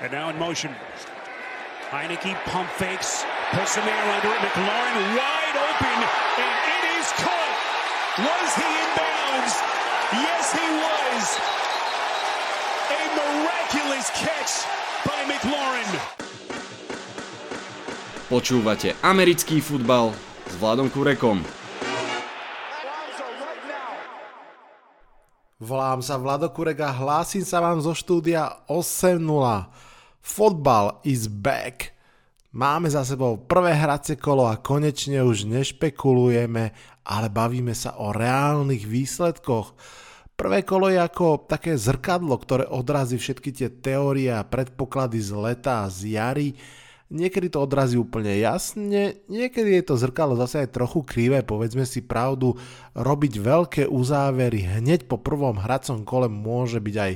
And 0.00 0.12
now 0.14 0.30
in 0.30 0.38
motion. 0.38 0.70
Heineke 1.90 2.38
pump 2.46 2.70
fakes, 2.78 3.26
puts 3.50 3.74
some 3.74 3.82
air 3.82 4.06
under 4.14 4.30
it. 4.30 4.40
McLaurin 4.46 4.96
wide 5.18 5.58
open, 5.58 5.98
and 6.38 6.54
it 6.70 6.82
is 7.02 7.08
caught. 7.18 7.54
Was 8.22 8.50
he 8.54 8.68
in 8.68 8.90
bounds? 8.94 9.54
Yes, 10.14 10.44
he 10.54 10.66
was. 10.78 11.24
A 12.94 13.02
miraculous 13.18 14.06
catch 14.14 14.52
by 15.02 15.18
McLaurin. 15.26 15.90
Počúvate 18.30 18.94
americký 19.02 19.58
futbal 19.58 20.14
s 20.46 20.54
Vladom 20.62 20.86
Kurekom. 20.94 21.42
Volám 25.58 25.98
sa 26.06 26.14
Vlado 26.14 26.46
Kurek 26.54 26.78
a 26.86 26.94
hlásim 26.94 27.42
sa 27.42 27.58
vám 27.58 27.82
zo 27.82 27.90
štúdia 27.90 28.62
8.0. 28.70 29.87
Football 30.20 31.00
is 31.06 31.30
back. 31.30 31.94
Máme 32.48 32.88
za 32.88 33.04
sebou 33.04 33.36
prvé 33.36 33.76
hracie 33.76 34.16
kolo 34.16 34.48
a 34.48 34.56
konečne 34.56 35.20
už 35.20 35.44
nešpekulujeme, 35.44 36.72
ale 37.04 37.26
bavíme 37.28 37.76
sa 37.76 38.00
o 38.00 38.10
reálnych 38.10 38.88
výsledkoch. 38.88 39.76
Prvé 40.38 40.62
kolo 40.62 40.88
je 40.88 40.96
ako 40.96 41.50
také 41.50 41.74
zrkadlo, 41.74 42.38
ktoré 42.38 42.64
odrazí 42.70 43.18
všetky 43.18 43.50
tie 43.52 43.68
teórie 43.68 44.30
a 44.30 44.46
predpoklady 44.46 45.18
z 45.18 45.30
leta 45.34 45.84
a 45.84 45.90
z 45.90 46.14
jary. 46.14 46.54
Niekedy 47.08 47.52
to 47.52 47.64
odrazí 47.64 47.96
úplne 47.96 48.36
jasne, 48.36 49.16
niekedy 49.32 49.80
je 49.80 49.84
to 49.88 49.96
zrkadlo 49.96 50.36
zase 50.36 50.68
aj 50.68 50.76
trochu 50.76 51.00
krivé, 51.08 51.40
povedzme 51.40 51.88
si 51.88 52.04
pravdu, 52.04 52.52
robiť 52.92 53.32
veľké 53.40 53.82
uzávery 53.88 54.76
hneď 54.76 55.08
po 55.08 55.16
prvom 55.16 55.56
hracom 55.56 56.04
kole 56.04 56.28
môže 56.28 56.84
byť 56.84 56.96
aj 57.00 57.12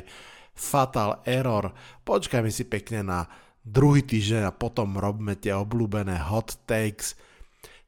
fatal 0.55 1.25
error. 1.25 1.73
Počkajme 2.05 2.51
si 2.53 2.69
pekne 2.69 3.01
na 3.03 3.21
druhý 3.65 4.03
týždeň 4.03 4.49
a 4.49 4.57
potom 4.57 4.99
robme 4.99 5.39
tie 5.39 5.55
obľúbené 5.57 6.19
hot 6.29 6.61
takes. 6.69 7.17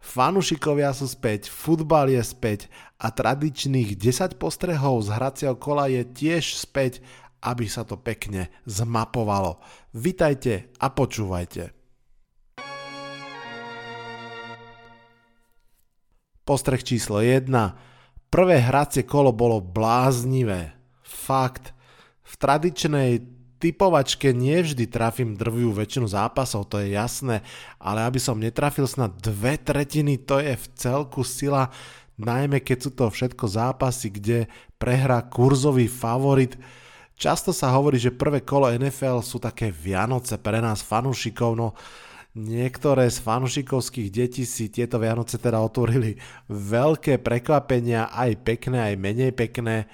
Fanušikovia 0.04 0.92
sú 0.92 1.08
späť, 1.08 1.48
futbal 1.48 2.12
je 2.12 2.20
späť 2.20 2.68
a 3.00 3.08
tradičných 3.08 3.96
10 3.96 4.36
postrehov 4.36 5.00
z 5.04 5.08
hracieho 5.16 5.56
kola 5.56 5.88
je 5.88 6.04
tiež 6.04 6.60
späť, 6.60 7.00
aby 7.44 7.68
sa 7.68 7.84
to 7.84 8.00
pekne 8.00 8.48
zmapovalo. 8.64 9.60
Vitajte 9.92 10.72
a 10.80 10.92
počúvajte. 10.92 11.72
Postreh 16.44 16.84
číslo 16.84 17.24
1. 17.24 17.48
Prvé 18.28 18.56
hracie 18.60 19.08
kolo 19.08 19.32
bolo 19.32 19.64
bláznivé. 19.64 20.76
Fakt. 21.00 21.73
V 22.24 22.34
tradičnej 22.40 23.20
typovačke 23.64 24.36
nevždy 24.36 24.84
trafím 24.88 25.36
drvivú 25.36 25.72
väčšinu 25.72 26.04
zápasov, 26.04 26.68
to 26.68 26.84
je 26.84 26.92
jasné, 26.92 27.40
ale 27.80 28.04
aby 28.04 28.20
som 28.20 28.36
netrafil 28.36 28.84
snad 28.84 29.16
dve 29.20 29.56
tretiny, 29.56 30.20
to 30.20 30.36
je 30.36 30.52
v 30.52 30.66
celku 30.76 31.24
sila, 31.24 31.72
najmä 32.20 32.60
keď 32.60 32.78
sú 32.84 32.90
to 32.92 33.08
všetko 33.08 33.44
zápasy, 33.48 34.12
kde 34.12 34.38
prehrá 34.76 35.24
kurzový 35.24 35.88
favorit. 35.88 36.60
Často 37.16 37.56
sa 37.56 37.72
hovorí, 37.72 37.96
že 37.96 38.12
prvé 38.12 38.44
kolo 38.44 38.68
NFL 38.68 39.24
sú 39.24 39.40
také 39.40 39.72
Vianoce 39.72 40.36
pre 40.36 40.60
nás 40.60 40.84
fanúšikov, 40.84 41.56
no 41.56 41.72
niektoré 42.34 43.06
z 43.08 43.22
fanušikovských 43.22 44.08
detí 44.10 44.42
si 44.44 44.68
tieto 44.68 44.98
Vianoce 45.00 45.38
teda 45.38 45.62
otvorili 45.62 46.18
veľké 46.50 47.22
prekvapenia, 47.22 48.10
aj 48.10 48.44
pekné, 48.44 48.92
aj 48.92 48.94
menej 48.98 49.32
pekné 49.32 49.86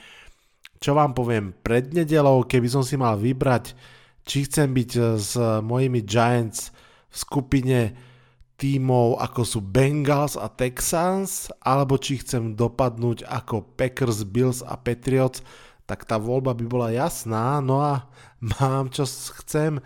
čo 0.81 0.97
vám 0.97 1.12
poviem, 1.12 1.53
pred 1.61 1.92
nedelou, 1.92 2.48
keby 2.48 2.69
som 2.73 2.81
si 2.81 2.97
mal 2.97 3.20
vybrať, 3.20 3.77
či 4.25 4.48
chcem 4.48 4.73
byť 4.73 4.91
eh, 4.97 5.05
s 5.20 5.37
mojimi 5.61 6.00
Giants 6.03 6.72
v 7.11 7.17
skupine 7.17 7.81
tímov 8.61 9.17
ako 9.17 9.41
sú 9.41 9.61
Bengals 9.64 10.37
a 10.37 10.53
Texans, 10.53 11.48
alebo 11.65 11.97
či 11.97 12.21
chcem 12.21 12.53
dopadnúť 12.53 13.25
ako 13.25 13.65
Packers, 13.77 14.28
Bills 14.28 14.60
a 14.60 14.77
Patriots, 14.77 15.41
tak 15.88 16.05
tá 16.05 16.21
voľba 16.21 16.53
by 16.53 16.65
bola 16.69 16.88
jasná. 16.93 17.59
No 17.65 17.81
a 17.81 18.05
mám 18.60 18.93
čo 18.93 19.09
chcem. 19.41 19.81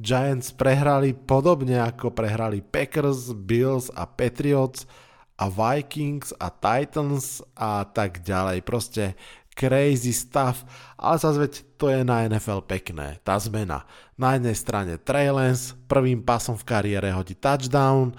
Giants 0.00 0.54
prehrali 0.56 1.12
podobne 1.12 1.76
ako 1.82 2.14
prehrali 2.14 2.64
Packers, 2.64 3.34
Bills 3.36 3.92
a 3.92 4.08
Patriots 4.08 4.88
a 5.36 5.48
Vikings 5.52 6.32
a 6.40 6.48
Titans 6.48 7.44
a 7.52 7.84
tak 7.84 8.24
ďalej. 8.24 8.64
Proste 8.64 9.18
crazy 9.54 10.14
stuff, 10.14 10.64
ale 10.96 11.16
zase 11.18 11.38
veď 11.38 11.52
to 11.76 11.86
je 11.90 12.00
na 12.04 12.24
NFL 12.28 12.64
pekné, 12.64 13.20
tá 13.24 13.36
zmena. 13.36 13.84
Na 14.16 14.36
jednej 14.36 14.56
strane 14.56 14.92
Trey 15.00 15.28
Lance 15.32 15.76
prvým 15.88 16.24
pasom 16.24 16.56
v 16.56 16.66
kariére 16.66 17.10
hodí 17.12 17.36
touchdown, 17.36 18.14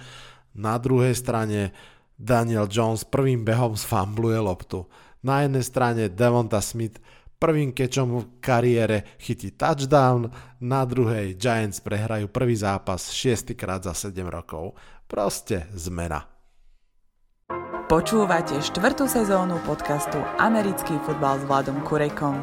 na 0.51 0.75
druhej 0.75 1.15
strane 1.15 1.71
Daniel 2.19 2.69
Jones 2.69 3.07
prvým 3.07 3.41
behom 3.41 3.73
sfambluje 3.73 4.37
loptu. 4.37 4.85
Na 5.25 5.45
jednej 5.45 5.65
strane 5.65 6.03
Devonta 6.09 6.61
Smith 6.61 7.01
prvým 7.41 7.73
kečom 7.73 8.21
v 8.21 8.25
kariére 8.37 9.17
chytí 9.17 9.57
touchdown, 9.57 10.29
na 10.61 10.85
druhej 10.85 11.33
Giants 11.41 11.81
prehrajú 11.81 12.29
prvý 12.29 12.53
zápas 12.53 13.09
6 13.09 13.57
krát 13.57 13.81
za 13.81 13.97
7 13.97 14.21
rokov. 14.29 14.77
Proste 15.09 15.65
zmena. 15.73 16.40
Počúvate 17.91 18.55
štvrtú 18.63 19.03
sezónu 19.03 19.59
podcastu 19.67 20.15
Americký 20.39 20.95
futbal 21.03 21.35
s 21.35 21.43
Vladom 21.43 21.83
Kurekom. 21.83 22.39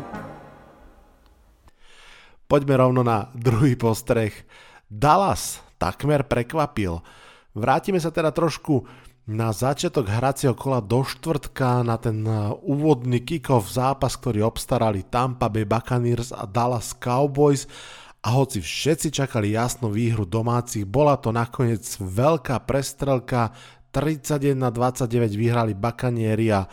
Poďme 2.45 2.77
rovno 2.77 3.01
na 3.01 3.33
druhý 3.33 3.73
postreh. 3.73 4.45
Dallas 4.93 5.65
takmer 5.81 6.29
prekvapil. 6.29 7.01
Vrátime 7.57 7.97
sa 7.97 8.13
teda 8.13 8.29
trošku 8.29 8.85
na 9.25 9.49
začiatok 9.57 10.13
hracieho 10.13 10.53
kola 10.53 10.85
do 10.85 11.01
štvrtka 11.01 11.81
na 11.81 11.97
ten 11.97 12.29
uh, 12.29 12.53
úvodný 12.61 13.25
kick-off 13.25 13.73
zápas, 13.73 14.21
ktorý 14.21 14.45
obstarali 14.45 15.09
Tampa 15.09 15.49
Bay 15.49 15.65
Buccaneers 15.65 16.29
a 16.29 16.45
Dallas 16.45 16.93
Cowboys 16.93 17.65
a 18.21 18.37
hoci 18.37 18.61
všetci 18.61 19.15
čakali 19.15 19.57
jasnú 19.57 19.95
výhru 19.95 20.27
domácich, 20.27 20.85
bola 20.85 21.17
to 21.17 21.31
nakoniec 21.31 21.87
veľká 21.97 22.67
prestrelka 22.67 23.55
31 23.91 24.59
29 24.71 25.33
vyhrali 25.35 25.73
Bakanieri 25.73 26.49
a 26.53 26.69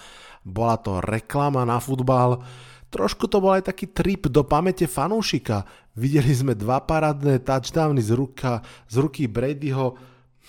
bola 0.46 0.78
to 0.78 1.02
reklama 1.02 1.66
na 1.66 1.82
futbal. 1.82 2.44
Trošku 2.94 3.28
to 3.28 3.42
bol 3.44 3.58
aj 3.58 3.68
taký 3.74 3.92
trip 3.92 4.30
do 4.30 4.46
pamäte 4.46 4.86
fanúšika. 4.86 5.66
Videli 5.98 6.32
sme 6.32 6.54
dva 6.56 6.80
parádne 6.80 7.42
touchdowny 7.42 8.00
z, 8.00 8.14
ruka, 8.16 8.62
z 8.88 8.96
ruky 9.02 9.26
Bradyho 9.28 9.98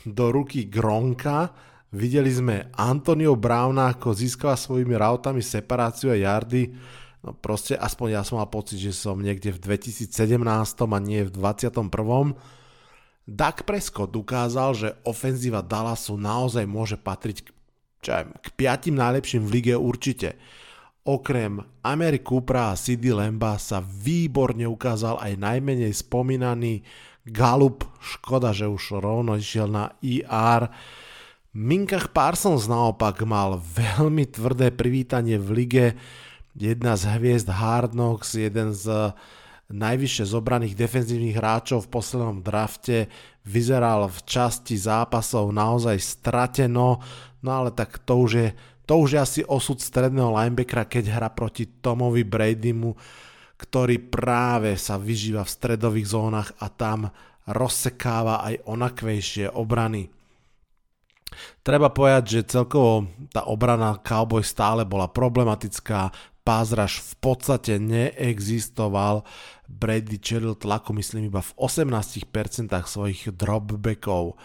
do 0.04 0.27
ruky 0.31 0.69
Gronka. 0.69 1.50
Videli 1.91 2.28
sme 2.31 2.71
Antonio 2.77 3.34
Browna, 3.34 3.97
ako 3.97 4.12
získava 4.12 4.54
svojimi 4.54 4.94
rautami 4.94 5.41
separáciu 5.41 6.12
a 6.12 6.19
yardy. 6.19 6.71
No 7.25 7.34
proste, 7.34 7.75
aspoň 7.75 8.21
ja 8.21 8.22
som 8.22 8.38
mal 8.38 8.47
pocit, 8.47 8.78
že 8.78 8.94
som 8.94 9.19
niekde 9.19 9.50
v 9.50 9.59
2017 9.59 10.12
a 10.78 10.98
nie 11.03 11.27
v 11.27 11.31
21. 11.34 11.91
Dak 13.26 13.66
Prescott 13.66 14.14
ukázal, 14.14 14.70
že 14.78 14.88
ofenzíva 15.03 15.59
Dallasu 15.59 16.14
naozaj 16.14 16.62
môže 16.62 16.94
patriť 16.94 17.42
k, 17.42 17.48
čo 17.98 18.10
aj, 18.14 18.25
k 18.38 18.47
piatim 18.54 18.94
najlepším 18.94 19.42
v 19.42 19.53
lige 19.59 19.75
určite. 19.75 20.38
Okrem 21.03 21.59
Amery 21.82 22.22
Coopera 22.22 22.70
a 22.70 22.78
CD 22.78 23.10
Lemba 23.10 23.59
sa 23.59 23.82
výborne 23.82 24.70
ukázal 24.70 25.19
aj 25.19 25.42
najmenej 25.42 25.91
spomínaný 25.91 26.86
Galup, 27.26 27.82
škoda, 27.98 28.54
že 28.54 28.70
už 28.70 29.03
rovno 29.03 29.34
išiel 29.34 29.66
na 29.66 29.91
IR. 29.98 30.70
Minkach 31.50 32.15
Parsons 32.15 32.70
naopak 32.70 33.26
mal 33.26 33.59
veľmi 33.59 34.31
tvrdé 34.31 34.70
privítanie 34.70 35.34
v 35.34 35.48
lige, 35.50 35.86
jedna 36.54 36.94
z 36.94 37.10
hviezd 37.19 37.50
Hard 37.50 37.98
Knocks, 37.98 38.38
jeden 38.38 38.70
z 38.70 39.10
najvyššie 39.71 40.25
zobraných 40.31 40.78
defenzívnych 40.78 41.34
hráčov 41.34 41.86
v 41.86 41.92
poslednom 41.98 42.39
drafte, 42.42 43.10
vyzeral 43.42 44.07
v 44.07 44.18
časti 44.22 44.78
zápasov 44.78 45.51
naozaj 45.51 45.98
strateno, 45.98 47.03
no 47.42 47.51
ale 47.51 47.74
tak 47.74 48.03
to 48.03 48.15
už 48.18 48.30
je, 48.34 48.48
to 48.86 48.95
už 49.03 49.09
je 49.15 49.21
asi 49.21 49.41
osud 49.47 49.83
stredného 49.83 50.30
linebackera, 50.30 50.86
keď 50.86 51.04
hra 51.10 51.28
proti 51.34 51.66
Tomovi 51.83 52.22
Bradymu, 52.22 52.95
ktorý 53.57 53.98
práve 54.07 54.78
sa 54.78 55.01
vyžíva 55.01 55.42
v 55.42 55.54
stredových 55.54 56.10
zónach 56.10 56.51
a 56.62 56.71
tam 56.71 57.10
rozsekáva 57.47 58.42
aj 58.47 58.66
onakvejšie 58.66 59.51
obrany. 59.54 60.10
Treba 61.66 61.91
povedať, 61.91 62.24
že 62.39 62.51
celkovo 62.59 63.10
tá 63.34 63.51
obrana 63.51 63.98
Cowboy 63.98 64.47
stále 64.47 64.86
bola 64.86 65.10
problematická, 65.10 66.15
pázraž 66.47 67.03
v 67.03 67.13
podstate 67.19 67.83
neexistoval. 67.83 69.27
Brady 69.66 70.22
čelil 70.22 70.54
tlaku, 70.54 70.95
myslím, 70.95 71.27
iba 71.27 71.43
v 71.43 71.53
18% 71.59 72.71
svojich 72.87 73.34
dropbackov. 73.34 74.39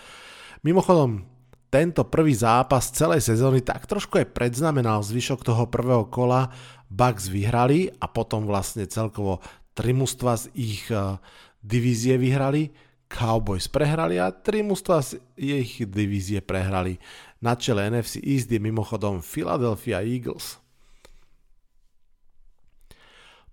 Mimochodom, 0.66 1.30
tento 1.70 2.02
prvý 2.10 2.34
zápas 2.34 2.90
celej 2.90 3.22
sezóny 3.22 3.62
tak 3.62 3.86
trošku 3.86 4.18
aj 4.18 4.34
predznamenal 4.34 5.06
zvyšok 5.06 5.46
toho 5.46 5.70
prvého 5.70 6.10
kola. 6.10 6.50
Bucks 6.92 7.32
vyhrali 7.32 7.88
a 8.02 8.10
potom 8.10 8.44
vlastne 8.44 8.84
celkovo 8.90 9.40
tri 9.72 9.96
mužstva 9.96 10.36
z 10.36 10.46
ich 10.58 10.90
eh, 10.92 11.16
divízie 11.64 12.20
vyhrali, 12.20 12.74
Cowboys 13.12 13.68
prehrali 13.68 14.20
a 14.20 14.32
tri 14.32 14.64
mužstva 14.64 14.98
z 15.04 15.20
ich 15.36 15.84
divízie 15.84 16.40
prehrali. 16.40 16.96
Na 17.44 17.60
čele 17.60 17.92
NFC 17.92 18.24
East 18.24 18.48
je 18.48 18.60
mimochodom 18.62 19.20
Philadelphia 19.20 20.00
Eagles. 20.00 20.61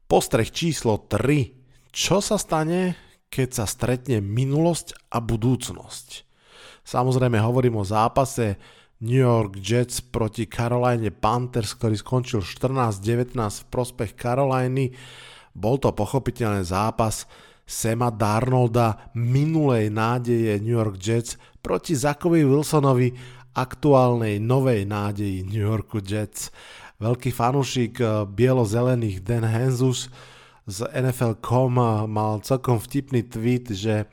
Postreh 0.09 0.49
číslo 0.49 1.05
3. 1.05 1.93
Čo 1.93 2.25
sa 2.25 2.41
stane, 2.41 2.97
keď 3.29 3.49
sa 3.61 3.65
stretne 3.69 4.25
minulosť 4.25 5.13
a 5.13 5.21
budúcnosť? 5.21 6.25
Samozrejme 6.81 7.37
hovorím 7.37 7.77
o 7.77 7.85
zápase 7.85 8.57
New 9.05 9.21
York 9.21 9.61
Jets 9.61 10.01
proti 10.01 10.49
Caroline 10.49 11.13
Panthers, 11.13 11.77
ktorý 11.77 12.01
skončil 12.01 12.41
14-19 12.41 13.37
v 13.37 13.65
prospech 13.69 14.17
Caroliny. 14.17 14.97
Bol 15.53 15.77
to 15.77 15.93
pochopiteľný 15.93 16.65
zápas 16.65 17.29
Sema 17.69 18.09
Darnolda, 18.09 19.13
minulej 19.13 19.93
nádeje 19.93 20.57
New 20.65 20.73
York 20.73 20.97
Jets 20.97 21.37
proti 21.61 21.93
Zakovi 21.93 22.49
Wilsonovi, 22.49 23.13
aktuálnej 23.61 24.41
novej 24.41 24.89
nádeji 24.89 25.45
New 25.45 25.69
Yorku 25.69 26.01
Jets. 26.01 26.49
Veľký 26.99 27.31
fanúšik 27.31 28.03
eh, 28.03 28.27
bielo-zelených 28.27 29.23
Dan 29.23 29.47
Hanzus 29.47 30.11
z 30.67 30.83
NFL.com 30.91 31.79
eh, 31.79 31.87
mal 32.11 32.43
celkom 32.43 32.83
vtipný 32.83 33.23
tweet, 33.23 33.71
že 33.71 34.11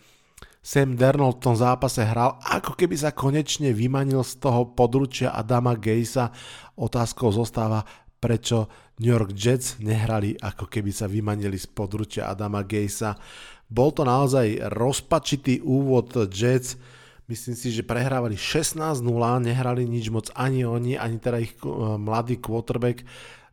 Sam 0.61 0.93
Darnold 0.93 1.41
v 1.41 1.49
tom 1.49 1.57
zápase 1.57 2.05
hral, 2.05 2.37
ako 2.45 2.77
keby 2.77 2.93
sa 2.93 3.09
konečne 3.09 3.73
vymanil 3.73 4.21
z 4.21 4.37
toho 4.37 4.69
područia 4.77 5.33
Adama 5.33 5.73
Gejsa. 5.73 6.29
Otázkou 6.77 7.33
zostáva, 7.33 7.81
prečo 8.21 8.69
New 9.01 9.09
York 9.09 9.33
Jets 9.33 9.81
nehrali, 9.81 10.37
ako 10.37 10.69
keby 10.69 10.93
sa 10.93 11.09
vymanili 11.09 11.57
z 11.57 11.65
područia 11.65 12.29
Adama 12.29 12.61
Gejsa. 12.61 13.17
Bol 13.65 13.97
to 13.97 14.05
naozaj 14.05 14.61
rozpačitý 14.77 15.57
úvod 15.65 16.13
Jets, 16.29 16.77
myslím 17.25 17.55
si, 17.57 17.73
že 17.73 17.85
prehrávali 17.85 18.37
16-0, 18.37 19.01
nehrali 19.41 19.83
nič 19.85 20.13
moc 20.13 20.29
ani 20.37 20.65
oni, 20.65 20.97
ani 20.97 21.17
teda 21.17 21.41
ich 21.41 21.53
eh, 21.61 21.69
mladý 21.97 22.37
quarterback. 22.37 23.05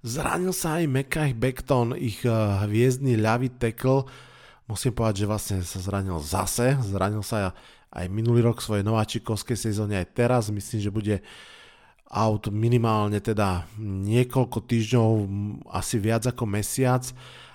Zranil 0.03 0.51
sa 0.51 0.83
aj 0.83 0.91
Mekaj 0.91 1.31
Beckton, 1.39 1.97
ich 1.97 2.21
eh, 2.25 2.33
hviezdny 2.69 3.17
ľavý 3.17 3.55
tackle, 3.57 4.05
musím 4.69 4.93
povedať, 4.97 5.25
že 5.25 5.31
vlastne 5.31 5.57
sa 5.65 5.79
zranil 5.81 6.19
zase, 6.21 6.77
zranil 6.85 7.25
sa 7.25 7.53
aj 7.93 8.07
minulý 8.09 8.41
rok 8.41 8.65
v 8.65 8.67
svojej 8.73 8.85
nováčikovskej 8.89 9.59
sezóne, 9.59 10.01
aj 10.01 10.17
teraz 10.17 10.49
myslím, 10.49 10.81
že 10.81 10.89
bude 10.89 11.17
out 12.13 12.53
minimálne 12.53 13.21
teda 13.25 13.65
niekoľko 13.81 14.59
týždňov, 14.69 15.09
asi 15.73 15.97
viac 15.97 16.29
ako 16.29 16.45
mesiac. 16.45 17.09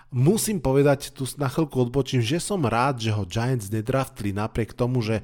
Musím 0.10 0.58
povedať, 0.58 1.14
tu 1.14 1.30
na 1.38 1.46
chvíľku 1.46 1.78
odbočím, 1.78 2.26
že 2.26 2.42
som 2.42 2.66
rád, 2.66 3.06
že 3.06 3.14
ho 3.14 3.28
Giants 3.28 3.70
nedraftli 3.70 4.34
napriek 4.34 4.74
tomu, 4.74 5.06
že 5.06 5.22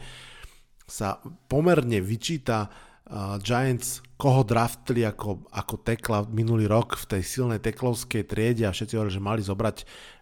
sa 0.93 1.17
pomerne 1.49 1.97
vyčíta 1.97 2.69
uh, 2.69 3.41
Giants, 3.41 4.05
koho 4.13 4.45
draftli 4.45 5.01
ako, 5.01 5.49
ako 5.49 5.81
tekla 5.81 6.29
minulý 6.29 6.69
rok 6.69 6.93
v 7.01 7.17
tej 7.17 7.21
silnej 7.25 7.57
teklovskej 7.57 8.29
triede 8.29 8.69
a 8.69 8.75
všetci 8.75 8.93
hovorili, 8.93 9.17
že 9.17 9.25
mali 9.25 9.41
zobrať 9.41 9.77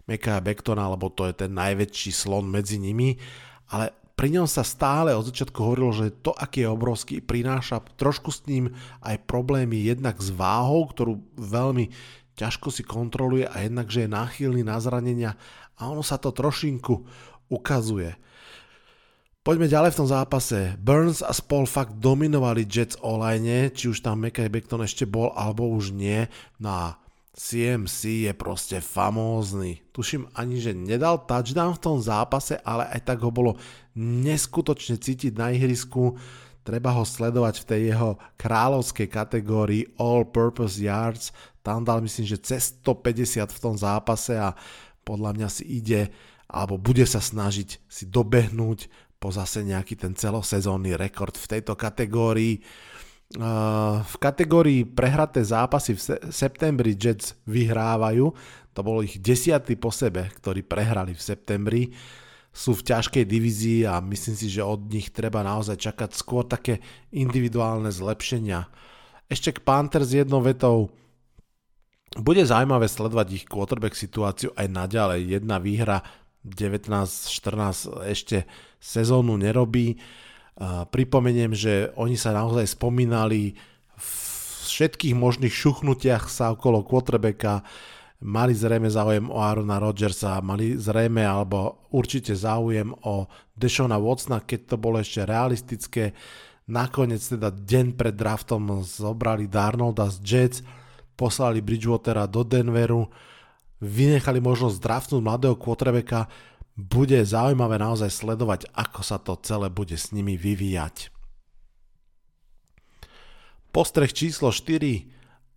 Meka 0.08 0.40
Bektona, 0.40 0.88
lebo 0.88 1.12
to 1.12 1.28
je 1.28 1.44
ten 1.44 1.52
najväčší 1.52 2.10
slon 2.16 2.48
medzi 2.48 2.80
nimi, 2.80 3.20
ale 3.68 3.92
pri 4.16 4.32
ňom 4.32 4.48
sa 4.48 4.64
stále 4.64 5.12
od 5.12 5.28
začiatku 5.28 5.56
hovorilo, 5.60 5.92
že 5.92 6.16
to, 6.24 6.32
aký 6.32 6.64
je 6.64 6.72
obrovský, 6.72 7.14
prináša 7.20 7.84
trošku 8.00 8.32
s 8.32 8.44
ním 8.48 8.72
aj 9.04 9.28
problémy 9.28 9.76
jednak 9.76 10.20
s 10.20 10.32
váhou, 10.32 10.88
ktorú 10.88 11.20
veľmi 11.36 11.92
ťažko 12.36 12.72
si 12.72 12.80
kontroluje 12.80 13.44
a 13.44 13.60
jednak, 13.60 13.92
že 13.92 14.08
je 14.08 14.14
náchylný 14.14 14.64
na 14.64 14.80
zranenia 14.80 15.36
a 15.76 15.92
ono 15.92 16.00
sa 16.00 16.16
to 16.16 16.32
trošinku 16.32 17.04
ukazuje. 17.52 18.16
Poďme 19.42 19.66
ďalej 19.66 19.90
v 19.90 19.98
tom 19.98 20.06
zápase. 20.06 20.78
Burns 20.78 21.18
a 21.18 21.34
Spol 21.34 21.66
fakt 21.66 21.98
dominovali 21.98 22.62
Jets 22.62 22.94
online, 23.02 23.74
či 23.74 23.90
už 23.90 23.98
tam 23.98 24.22
Mekaj 24.22 24.46
Beckton 24.46 24.86
ešte 24.86 25.02
bol, 25.02 25.34
alebo 25.34 25.66
už 25.66 25.90
nie. 25.90 26.30
No 26.62 26.70
a 26.70 26.86
CMC 27.34 28.30
je 28.30 28.32
proste 28.38 28.78
famózny. 28.78 29.82
Tuším 29.90 30.30
ani, 30.38 30.62
že 30.62 30.78
nedal 30.78 31.26
touchdown 31.26 31.74
v 31.74 31.82
tom 31.82 31.98
zápase, 31.98 32.54
ale 32.62 32.86
aj 32.94 33.02
tak 33.02 33.18
ho 33.26 33.34
bolo 33.34 33.58
neskutočne 33.98 35.02
cítiť 35.02 35.34
na 35.34 35.50
ihrisku. 35.50 36.14
Treba 36.62 36.94
ho 36.94 37.02
sledovať 37.02 37.66
v 37.66 37.66
tej 37.66 37.80
jeho 37.90 38.10
kráľovskej 38.38 39.10
kategórii 39.10 39.90
All 39.98 40.22
Purpose 40.22 40.78
Yards. 40.78 41.34
Tam 41.66 41.82
dal 41.82 41.98
myslím, 41.98 42.30
že 42.30 42.38
cez 42.38 42.78
150 42.78 43.42
v 43.50 43.58
tom 43.58 43.74
zápase 43.74 44.38
a 44.38 44.54
podľa 45.02 45.34
mňa 45.34 45.48
si 45.50 45.66
ide 45.82 46.14
alebo 46.46 46.78
bude 46.78 47.02
sa 47.08 47.18
snažiť 47.18 47.80
si 47.90 48.04
dobehnúť 48.06 48.86
po 49.22 49.30
zase 49.30 49.62
nejaký 49.62 49.94
ten 49.94 50.18
celosezónny 50.18 50.98
rekord 50.98 51.38
v 51.38 51.46
tejto 51.46 51.78
kategórii. 51.78 52.58
V 54.02 54.14
kategórii 54.18 54.82
prehraté 54.82 55.46
zápasy 55.46 55.94
v 55.94 56.02
septembri 56.34 56.98
Jets 56.98 57.38
vyhrávajú, 57.46 58.34
to 58.74 58.80
bolo 58.82 59.00
ich 59.06 59.22
desiatý 59.22 59.78
po 59.78 59.94
sebe, 59.94 60.26
ktorí 60.42 60.66
prehrali 60.66 61.14
v 61.14 61.22
septembri. 61.22 61.82
Sú 62.52 62.76
v 62.76 62.84
ťažkej 62.84 63.24
divízii 63.24 63.88
a 63.88 64.04
myslím 64.04 64.36
si, 64.36 64.52
že 64.52 64.60
od 64.60 64.84
nich 64.92 65.08
treba 65.08 65.40
naozaj 65.40 65.80
čakať 65.80 66.10
skôr 66.12 66.44
také 66.44 66.84
individuálne 67.08 67.88
zlepšenia. 67.88 68.68
Ešte 69.32 69.56
k 69.56 69.64
Panthers 69.64 70.12
jednou 70.12 70.44
vetou. 70.44 70.92
Bude 72.12 72.44
zaujímavé 72.44 72.92
sledovať 72.92 73.28
ich 73.32 73.44
quarterback 73.48 73.96
situáciu 73.96 74.52
aj 74.52 74.68
naďalej. 74.68 75.40
Jedna 75.40 75.56
výhra 75.56 76.04
19-14 76.46 78.06
ešte 78.10 78.44
sezónu 78.82 79.38
nerobí. 79.38 79.98
Pripomeniem, 80.90 81.54
že 81.54 81.94
oni 81.96 82.18
sa 82.18 82.34
naozaj 82.34 82.76
spomínali 82.76 83.56
v 83.96 84.10
všetkých 84.62 85.12
možných 85.12 85.52
šuchnutiach 85.52 86.32
sa 86.32 86.56
okolo 86.56 86.80
quarterbacka, 86.80 87.60
mali 88.22 88.54
zrejme 88.54 88.88
záujem 88.88 89.28
o 89.28 89.42
Arona 89.42 89.76
Rodgersa, 89.82 90.40
mali 90.40 90.78
zrejme 90.78 91.20
alebo 91.20 91.90
určite 91.92 92.32
záujem 92.32 92.94
o 93.04 93.26
Deshona 93.52 93.98
Watsona, 94.00 94.40
keď 94.40 94.60
to 94.72 94.76
bolo 94.80 95.02
ešte 95.02 95.26
realistické. 95.28 96.16
Nakoniec 96.70 97.20
teda 97.20 97.50
deň 97.50 97.98
pred 97.98 98.14
draftom 98.14 98.80
zobrali 98.86 99.50
Darnolda 99.50 100.08
z 100.08 100.18
Jets, 100.22 100.58
poslali 101.18 101.60
Bridgewatera 101.60 102.24
do 102.30 102.46
Denveru, 102.46 103.10
vynechali 103.82 104.38
možnosť 104.38 104.78
draftnúť 104.78 105.20
mladého 105.20 105.58
quarterbacka, 105.58 106.30
bude 106.78 107.18
zaujímavé 107.20 107.76
naozaj 107.76 108.08
sledovať, 108.08 108.70
ako 108.72 109.00
sa 109.04 109.18
to 109.20 109.36
celé 109.42 109.68
bude 109.68 109.98
s 109.98 110.14
nimi 110.14 110.38
vyvíjať. 110.38 111.12
Postreh 113.74 114.08
číslo 114.08 114.54
4 114.54 115.10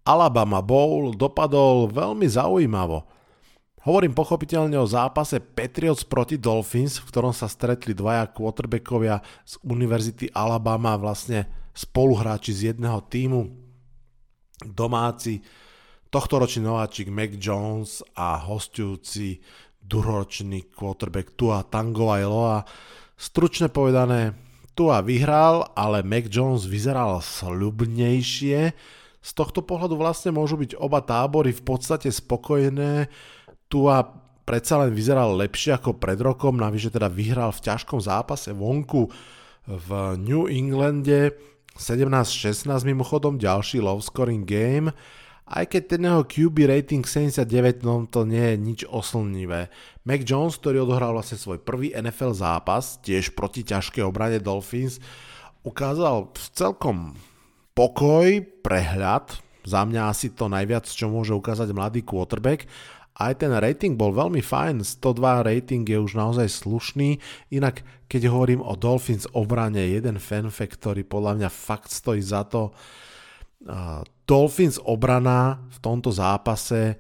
Alabama 0.04 0.60
Bowl 0.60 1.16
dopadol 1.16 1.88
veľmi 1.92 2.28
zaujímavo. 2.28 3.08
Hovorím 3.86 4.18
pochopiteľne 4.18 4.82
o 4.82 4.90
zápase 4.90 5.38
Patriots 5.38 6.02
proti 6.02 6.42
Dolphins, 6.42 6.98
v 6.98 7.06
ktorom 7.06 7.30
sa 7.30 7.46
stretli 7.46 7.94
dvaja 7.94 8.34
quarterbackovia 8.34 9.22
z 9.46 9.62
Univerzity 9.62 10.34
Alabama, 10.34 10.98
vlastne 10.98 11.70
spoluhráči 11.76 12.50
z 12.56 12.62
jedného 12.74 12.98
týmu, 13.06 13.46
domáci, 14.64 15.44
tohtoročný 16.10 16.66
nováčik 16.66 17.10
Mac 17.10 17.36
Jones 17.38 18.06
a 18.16 18.40
hostujúci 18.40 19.42
druhoročný 19.86 20.74
quarterback 20.74 21.38
Tua 21.38 21.62
Tango 21.66 22.10
Eloa. 22.14 22.66
Stručne 23.16 23.70
povedané, 23.70 24.34
Tua 24.76 25.00
vyhral, 25.06 25.72
ale 25.78 26.04
Mac 26.04 26.28
Jones 26.28 26.68
vyzeral 26.68 27.22
sľubnejšie. 27.22 28.60
Z 29.26 29.32
tohto 29.34 29.64
pohľadu 29.64 29.96
vlastne 29.96 30.36
môžu 30.36 30.60
byť 30.60 30.78
oba 30.78 31.02
tábory 31.02 31.56
v 31.56 31.64
podstate 31.64 32.12
spokojné. 32.12 33.08
Tua 33.72 34.04
predsa 34.46 34.78
len 34.84 34.94
vyzeral 34.94 35.34
lepšie 35.34 35.80
ako 35.80 35.98
pred 35.98 36.22
rokom, 36.22 36.62
navyše 36.62 36.94
teda 36.94 37.10
vyhral 37.10 37.50
v 37.50 37.64
ťažkom 37.66 37.98
zápase 37.98 38.54
vonku 38.54 39.10
v 39.66 39.90
New 40.22 40.46
Englande 40.46 41.34
17-16 41.76 42.70
mimochodom, 42.86 43.42
ďalší 43.42 43.82
low 43.82 43.98
scoring 43.98 44.46
game 44.46 44.94
aj 45.46 45.66
keď 45.70 45.84
ten 45.86 46.02
jeho 46.10 46.22
QB 46.26 46.58
rating 46.66 47.06
79, 47.06 47.86
no 47.86 48.10
to 48.10 48.26
nie 48.26 48.42
je 48.42 48.56
nič 48.58 48.80
oslnivé. 48.90 49.70
Mac 50.02 50.26
Jones, 50.26 50.58
ktorý 50.58 50.82
odohral 50.82 51.14
vlastne 51.14 51.38
svoj 51.38 51.62
prvý 51.62 51.94
NFL 51.94 52.34
zápas, 52.34 52.98
tiež 53.06 53.38
proti 53.38 53.62
ťažkej 53.62 54.02
obrane 54.02 54.42
Dolphins, 54.42 54.98
ukázal 55.62 56.34
celkom 56.54 57.14
pokoj, 57.78 58.42
prehľad, 58.66 59.38
za 59.66 59.82
mňa 59.86 60.02
asi 60.10 60.34
to 60.34 60.50
najviac, 60.50 60.86
čo 60.86 61.10
môže 61.10 61.34
ukázať 61.34 61.74
mladý 61.74 62.02
quarterback. 62.06 62.70
Aj 63.16 63.34
ten 63.34 63.50
rating 63.50 63.98
bol 63.98 64.14
veľmi 64.14 64.42
fajn, 64.42 64.82
102 64.82 65.46
rating 65.46 65.86
je 65.88 65.98
už 65.98 66.18
naozaj 66.18 66.52
slušný, 66.52 67.18
inak 67.54 67.82
keď 68.06 68.30
hovorím 68.30 68.62
o 68.62 68.74
Dolphins 68.78 69.26
obrane, 69.34 69.82
jeden 69.82 70.22
fanfact, 70.22 70.78
ktorý 70.78 71.02
podľa 71.06 71.34
mňa 71.42 71.50
fakt 71.50 71.90
stojí 71.90 72.22
za 72.22 72.46
to, 72.46 72.76
Dolphins 74.26 74.82
obrana 74.82 75.62
v 75.70 75.78
tomto 75.80 76.10
zápase 76.10 76.98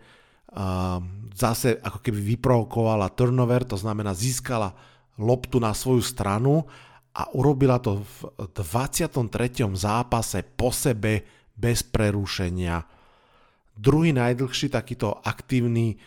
zase 1.36 1.76
ako 1.84 2.00
keby 2.00 2.38
vyprovokovala 2.38 3.12
turnover, 3.12 3.68
to 3.68 3.76
znamená 3.76 4.16
získala 4.16 4.72
loptu 5.20 5.60
na 5.60 5.76
svoju 5.76 6.00
stranu 6.00 6.64
a 7.12 7.28
urobila 7.36 7.80
to 7.84 8.00
v 8.00 8.16
23. 8.56 9.68
zápase 9.76 10.48
po 10.56 10.72
sebe 10.72 11.28
bez 11.52 11.84
prerušenia. 11.84 12.84
Druhý 13.76 14.16
najdlhší 14.16 14.72
takýto 14.72 15.20
aktívny 15.20 16.00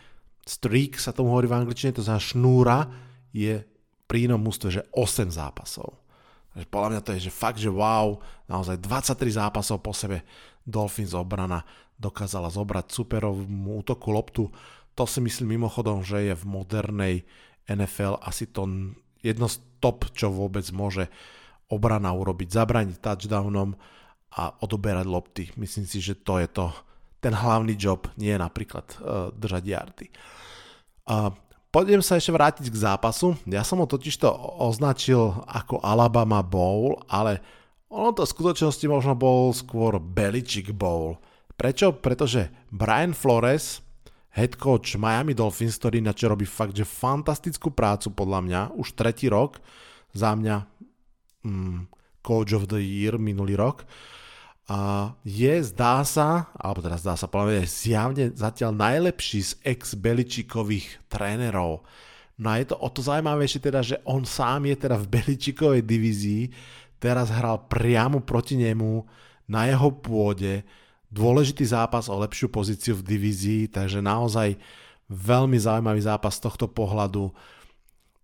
streak, 0.49 0.97
sa 0.97 1.13
tomu 1.13 1.37
hovorí 1.37 1.45
v 1.45 1.61
angličtine, 1.61 1.93
to 1.93 2.01
znamená 2.01 2.25
šnúra, 2.25 2.79
je 3.33 3.61
pri 4.09 4.25
inom 4.25 4.41
mústve, 4.41 4.73
že 4.73 4.83
8 4.97 5.29
zápasov. 5.29 6.01
Takže 6.57 6.67
podľa 6.73 6.89
mňa 6.97 7.03
to 7.05 7.13
je, 7.13 7.29
že 7.29 7.33
fakt, 7.33 7.61
že 7.61 7.69
wow, 7.69 8.17
naozaj 8.49 8.81
23 8.81 9.37
zápasov 9.37 9.85
po 9.85 9.93
sebe 9.93 10.25
Dolphins 10.69 11.17
obrana 11.17 11.65
dokázala 11.97 12.53
zobrať 12.53 12.93
superovú 12.93 13.49
útoku 13.81 14.13
loptu. 14.13 14.45
To 14.95 15.05
si 15.09 15.19
myslím 15.25 15.59
mimochodom, 15.59 16.05
že 16.05 16.31
je 16.31 16.35
v 16.37 16.45
modernej 16.45 17.15
NFL 17.65 18.21
asi 18.21 18.47
to 18.49 18.69
jedno 19.25 19.49
z 19.49 19.59
top, 19.81 20.13
čo 20.13 20.29
vôbec 20.29 20.65
môže 20.71 21.09
obrana 21.73 22.13
urobiť. 22.13 22.49
Zabraniť 22.53 23.01
touchdownom 23.01 23.75
a 24.37 24.53
odoberať 24.61 25.07
lopty. 25.09 25.45
Myslím 25.57 25.89
si, 25.89 26.05
že 26.05 26.15
to 26.21 26.39
je 26.39 26.49
to, 26.53 26.71
ten 27.19 27.35
hlavný 27.35 27.75
job, 27.75 28.07
nie 28.21 28.37
napríklad 28.37 28.87
uh, 29.01 29.33
držať 29.35 29.63
jardy. 29.65 30.07
Uh, 31.09 31.33
Poďme 31.69 32.01
sa 32.01 32.17
ešte 32.17 32.33
vrátiť 32.33 32.73
k 32.73 32.81
zápasu. 32.81 33.37
Ja 33.45 33.61
som 33.61 33.85
ho 33.85 33.87
totiž 33.87 34.17
to 34.25 34.33
označil 34.57 35.45
ako 35.45 35.85
Alabama 35.85 36.41
Bowl, 36.41 36.97
ale 37.13 37.45
ono 37.88 38.12
to 38.12 38.25
v 38.25 38.33
skutočnosti 38.37 38.87
možno 38.88 39.16
bol 39.16 39.52
skôr 39.57 39.97
Belichick 39.97 40.76
Bowl. 40.76 41.16
Prečo? 41.57 41.97
Pretože 41.97 42.68
Brian 42.68 43.16
Flores, 43.16 43.80
head 44.37 44.61
coach 44.61 44.95
Miami 45.00 45.33
Dolphins, 45.33 45.80
ktorý 45.80 46.04
na 46.04 46.12
čo 46.12 46.30
robí 46.30 46.45
fakt, 46.45 46.76
že 46.76 46.87
fantastickú 46.87 47.73
prácu 47.73 48.12
podľa 48.12 48.40
mňa, 48.45 48.61
už 48.76 48.95
tretí 48.95 49.26
rok, 49.26 49.59
za 50.12 50.37
mňa 50.37 50.68
mm, 51.42 51.78
coach 52.23 52.52
of 52.54 52.68
the 52.68 52.78
year 52.78 53.16
minulý 53.16 53.57
rok, 53.57 53.88
a 54.68 55.16
je, 55.25 55.64
zdá 55.64 56.04
sa, 56.04 56.52
alebo 56.52 56.85
teda 56.85 57.00
zdá 57.00 57.16
sa, 57.16 57.25
povedať, 57.25 57.64
je 57.64 57.88
zjavne 57.88 58.25
zatiaľ 58.37 58.76
najlepší 58.76 59.40
z 59.40 59.52
ex-Beličikových 59.64 61.09
trénerov. 61.09 61.88
No 62.37 62.47
a 62.52 62.61
je 62.61 62.68
to 62.68 62.76
o 62.76 62.88
to 62.92 63.00
zaujímavejšie 63.00 63.64
teda, 63.64 63.80
že 63.80 63.97
on 64.04 64.28
sám 64.28 64.68
je 64.68 64.76
teda 64.76 65.00
v 65.00 65.09
Beličikovej 65.09 65.83
divízii, 65.88 66.52
teraz 66.99 67.31
hral 67.31 67.67
priamo 67.71 68.23
proti 68.23 68.59
nemu 68.59 69.07
na 69.49 69.67
jeho 69.71 69.88
pôde, 69.95 70.62
dôležitý 71.09 71.64
zápas 71.64 72.12
o 72.12 72.21
lepšiu 72.21 72.52
pozíciu 72.52 72.95
v 73.00 73.07
divízii, 73.17 73.62
takže 73.73 74.05
naozaj 74.05 74.61
veľmi 75.09 75.57
zaujímavý 75.57 76.05
zápas 76.05 76.37
z 76.37 76.45
tohto 76.45 76.69
pohľadu. 76.69 77.33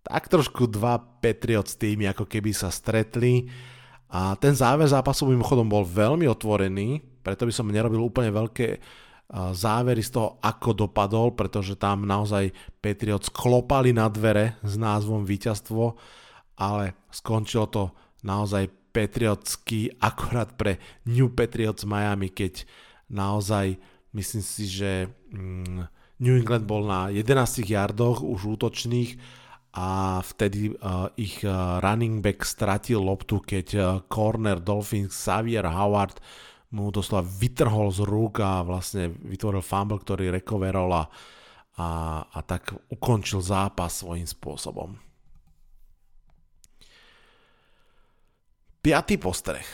Tak 0.05 0.29
trošku 0.29 0.69
dva 0.69 1.01
Patriots 1.01 1.73
týmy 1.81 2.13
ako 2.13 2.29
keby 2.29 2.53
sa 2.53 2.69
stretli 2.69 3.49
a 4.13 4.37
ten 4.37 4.53
záver 4.53 4.85
zápasu 4.85 5.25
mimochodom 5.25 5.65
bol 5.65 5.81
veľmi 5.81 6.29
otvorený, 6.29 7.01
preto 7.25 7.49
by 7.49 7.53
som 7.55 7.73
nerobil 7.73 8.05
úplne 8.05 8.29
veľké 8.29 8.77
závery 9.33 10.05
z 10.05 10.13
toho, 10.13 10.37
ako 10.37 10.85
dopadol, 10.85 11.33
pretože 11.33 11.73
tam 11.81 12.05
naozaj 12.05 12.53
Patriots 12.77 13.33
klopali 13.33 13.89
na 13.89 14.05
dvere 14.05 14.61
s 14.61 14.77
názvom 14.77 15.25
víťazstvo, 15.25 15.97
ale 16.61 16.93
skončilo 17.09 17.65
to 17.65 17.89
naozaj 18.25 18.73
patriotsky 18.89 19.93
akorát 20.01 20.57
pre 20.57 20.81
New 21.05 21.29
Patriots 21.29 21.85
Miami, 21.85 22.33
keď 22.33 22.65
naozaj 23.11 23.77
myslím 24.17 24.43
si, 24.43 24.65
že 24.65 25.11
mm, 25.29 25.91
New 26.23 26.35
England 26.39 26.63
bol 26.63 26.87
na 26.87 27.11
11 27.11 27.67
yardoch 27.67 28.23
už 28.23 28.57
útočných 28.57 29.19
a 29.75 30.19
vtedy 30.23 30.71
uh, 30.71 31.11
ich 31.19 31.43
uh, 31.43 31.83
running 31.83 32.23
back 32.23 32.47
stratil 32.47 33.03
loptu, 33.03 33.43
keď 33.43 33.67
uh, 33.75 33.85
corner 34.07 34.63
Dolphins 34.63 35.11
Xavier 35.11 35.67
Howard 35.67 36.23
mu 36.71 36.95
doslova 36.95 37.27
vytrhol 37.27 37.91
z 37.91 38.07
rúk 38.07 38.39
a 38.39 38.63
vlastne 38.63 39.11
vytvoril 39.11 39.59
fumble, 39.59 39.99
ktorý 39.99 40.31
recoverol 40.31 40.91
a, 40.95 41.03
a 42.23 42.39
tak 42.43 42.71
ukončil 42.91 43.43
zápas 43.43 44.03
svojím 44.03 44.27
spôsobom. 44.27 44.95
Piatý 48.85 49.17
postreh. 49.17 49.65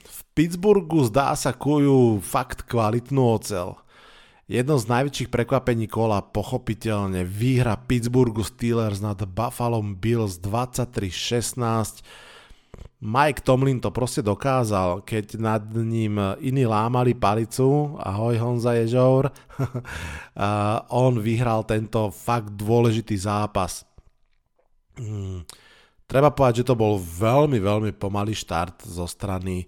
V 0.00 0.20
Pittsburghu 0.32 1.04
zdá 1.04 1.36
sa 1.36 1.52
kujú 1.52 2.24
fakt 2.24 2.64
kvalitnú 2.64 3.36
ocel. 3.36 3.76
Jedno 4.48 4.80
z 4.80 4.88
najväčších 4.88 5.28
prekvapení 5.28 5.84
kola 5.84 6.24
pochopiteľne 6.24 7.28
výhra 7.28 7.76
Pittsburghu 7.76 8.40
Steelers 8.40 9.04
nad 9.04 9.20
Buffalo 9.28 9.84
Bills 9.84 10.40
23-16. 10.40 12.00
Mike 13.04 13.44
Tomlin 13.44 13.84
to 13.84 13.92
proste 13.92 14.24
dokázal, 14.24 15.04
keď 15.04 15.36
nad 15.36 15.68
ním 15.76 16.16
iní 16.40 16.64
lámali 16.64 17.12
palicu, 17.12 18.00
ahoj 18.00 18.32
Honza 18.40 18.80
Ježour, 18.80 19.28
on 21.04 21.20
vyhral 21.20 21.68
tento 21.68 22.08
fakt 22.08 22.56
dôležitý 22.56 23.20
zápas. 23.20 23.84
Hmm. 24.96 25.44
Treba 26.06 26.30
povedať, 26.30 26.62
že 26.62 26.68
to 26.70 26.78
bol 26.78 27.02
veľmi, 27.02 27.58
veľmi 27.58 27.90
pomalý 27.98 28.30
štart 28.30 28.86
zo 28.86 29.10
strany 29.10 29.66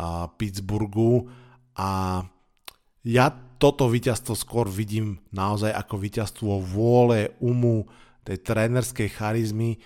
uh, 0.00 0.32
Pittsburghu 0.32 1.28
a 1.76 2.22
ja 3.04 3.26
toto 3.60 3.92
víťazstvo 3.92 4.32
skôr 4.32 4.66
vidím 4.66 5.20
naozaj 5.28 5.72
ako 5.76 5.94
víťazstvo 6.00 6.60
vôle, 6.64 7.36
umu, 7.40 7.84
tej 8.24 8.40
trénerskej 8.40 9.12
charizmy. 9.12 9.76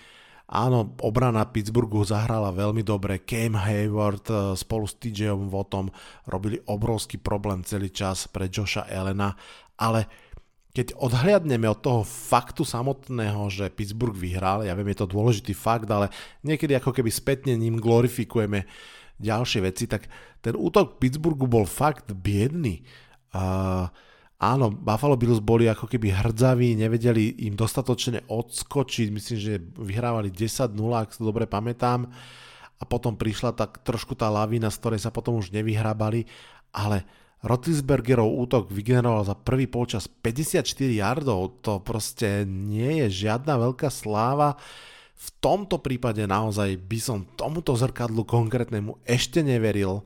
Áno, 0.49 0.97
obrana 1.03 1.45
Pittsburghu 1.45 2.01
zahrala 2.07 2.49
veľmi 2.49 2.81
dobre, 2.81 3.21
Cam 3.21 3.59
Hayward 3.59 4.25
eh, 4.31 4.37
spolu 4.57 4.89
s 4.89 4.97
TJom 4.97 5.51
Votom 5.51 5.91
robili 6.25 6.57
obrovský 6.65 7.21
problém 7.21 7.61
celý 7.61 7.93
čas 7.93 8.25
pre 8.25 8.49
Josha 8.49 8.87
Elena, 8.89 9.35
ale 9.77 10.28
keď 10.69 10.93
odhliadneme 11.01 11.65
od 11.65 11.81
toho 11.81 12.01
faktu 12.05 12.61
samotného, 12.61 13.49
že 13.49 13.73
Pittsburgh 13.73 14.13
vyhral, 14.13 14.61
ja 14.61 14.77
viem, 14.77 14.93
je 14.93 15.01
to 15.01 15.09
dôležitý 15.09 15.57
fakt, 15.57 15.89
ale 15.89 16.13
niekedy 16.45 16.77
ako 16.77 16.93
keby 16.93 17.09
spätne 17.09 17.57
ním 17.57 17.81
glorifikujeme 17.81 18.69
ďalšie 19.17 19.59
veci, 19.65 19.89
tak 19.89 20.05
ten 20.39 20.53
útok 20.53 21.01
Pittsburghu 21.01 21.49
bol 21.49 21.65
fakt 21.65 22.13
biedný. 22.13 22.85
Uh, 23.33 23.89
áno, 24.37 24.69
Buffalo 24.71 25.17
Bills 25.17 25.41
boli 25.41 25.65
ako 25.67 25.89
keby 25.89 26.13
hrdzaví, 26.15 26.77
nevedeli 26.77 27.49
im 27.49 27.57
dostatočne 27.57 28.29
odskočiť, 28.29 29.07
myslím, 29.09 29.37
že 29.41 29.59
vyhrávali 29.73 30.29
10-0, 30.29 30.71
ak 30.93 31.17
to 31.17 31.25
dobre 31.25 31.49
pamätám, 31.49 32.07
a 32.79 32.83
potom 32.87 33.19
prišla 33.19 33.57
tak 33.57 33.83
trošku 33.83 34.15
tá 34.15 34.31
lavína, 34.31 34.71
z 34.71 34.79
ktorej 34.79 35.01
sa 35.03 35.11
potom 35.11 35.35
už 35.35 35.51
nevyhrábali, 35.51 36.23
ale 36.71 37.03
Rotisbergerov 37.39 38.27
útok 38.35 38.67
vygeneroval 38.67 39.23
za 39.23 39.35
prvý 39.35 39.63
polčas 39.63 40.11
54 40.11 40.59
yardov, 40.91 41.63
to 41.63 41.79
proste 41.79 42.43
nie 42.43 42.99
je 43.05 43.27
žiadna 43.27 43.55
veľká 43.55 43.87
sláva. 43.87 44.59
V 45.15 45.27
tomto 45.39 45.79
prípade 45.79 46.19
naozaj 46.27 46.75
by 46.75 46.99
som 46.99 47.27
tomuto 47.39 47.75
zrkadlu 47.79 48.27
konkrétnemu 48.27 48.99
ešte 49.07 49.39
neveril. 49.39 50.03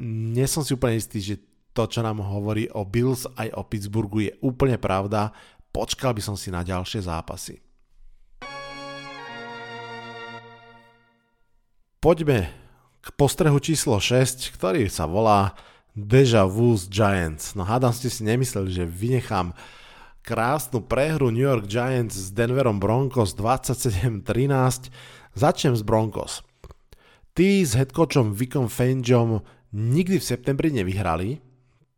Nie 0.00 0.48
som 0.48 0.64
si 0.64 0.72
úplne 0.72 0.96
istý, 0.96 1.20
že 1.20 1.36
to, 1.76 1.84
čo 1.84 2.00
nám 2.00 2.24
hovorí 2.24 2.64
o 2.72 2.84
Bills 2.88 3.28
aj 3.36 3.52
o 3.52 3.62
Pittsburghu 3.68 4.24
je 4.24 4.32
úplne 4.40 4.80
pravda. 4.80 5.36
Počkal 5.68 6.16
by 6.16 6.22
som 6.24 6.36
si 6.36 6.48
na 6.48 6.64
ďalšie 6.64 7.04
zápasy. 7.04 7.60
Poďme 12.00 12.48
k 13.04 13.06
postrehu 13.20 13.60
číslo 13.60 14.00
6, 14.00 14.56
ktorý 14.56 14.88
sa 14.88 15.04
volá 15.04 15.52
Deja 15.96 16.44
Vu 16.44 16.76
z 16.76 16.88
Giants. 16.88 17.56
No 17.56 17.64
hádam 17.64 17.92
ste 17.92 18.08
si 18.12 18.26
nemysleli, 18.26 18.70
že 18.72 18.84
vynechám 18.84 19.56
krásnu 20.26 20.84
prehru 20.84 21.32
New 21.32 21.44
York 21.44 21.64
Giants 21.64 22.16
s 22.16 22.28
Denverom 22.34 22.76
Broncos 22.76 23.32
27-13. 23.32 24.92
Začnem 25.32 25.72
s 25.72 25.80
Broncos. 25.80 26.44
Tí 27.32 27.62
s 27.62 27.78
headcoachom 27.78 28.34
Vicom 28.34 28.66
Fangom 28.66 29.40
nikdy 29.72 30.18
v 30.18 30.28
septembri 30.28 30.74
nevyhrali, 30.74 31.38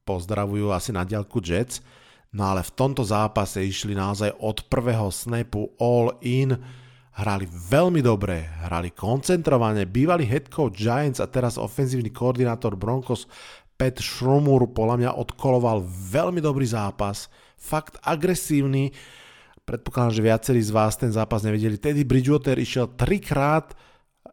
pozdravujú 0.04 0.68
asi 0.70 0.92
na 0.92 1.06
diaľku 1.06 1.40
Jets, 1.40 1.80
no 2.34 2.46
ale 2.50 2.60
v 2.62 2.74
tomto 2.76 3.02
zápase 3.02 3.62
išli 3.64 3.96
naozaj 3.96 4.36
od 4.38 4.68
prvého 4.68 5.08
snapu 5.08 5.72
all 5.80 6.14
in, 6.20 6.54
hrali 7.16 7.48
veľmi 7.48 8.00
dobre, 8.00 8.46
hrali 8.64 8.94
koncentrovane, 8.94 9.84
bývalý 9.88 10.24
head 10.24 10.48
Giants 10.52 11.18
a 11.18 11.26
teraz 11.26 11.58
ofenzívny 11.58 12.14
koordinátor 12.14 12.78
Broncos 12.78 13.26
Pat 13.80 13.96
Schrumur 13.96 14.68
podľa 14.76 14.96
mňa 15.00 15.10
odkoloval 15.16 15.80
veľmi 15.88 16.44
dobrý 16.44 16.68
zápas, 16.68 17.32
fakt 17.56 17.96
agresívny, 18.04 18.92
predpokladám, 19.64 20.20
že 20.20 20.26
viacerí 20.28 20.60
z 20.60 20.68
vás 20.68 21.00
ten 21.00 21.08
zápas 21.08 21.40
nevideli. 21.40 21.80
Teddy 21.80 22.04
Bridgewater 22.04 22.60
išiel 22.60 22.92
trikrát 22.92 23.72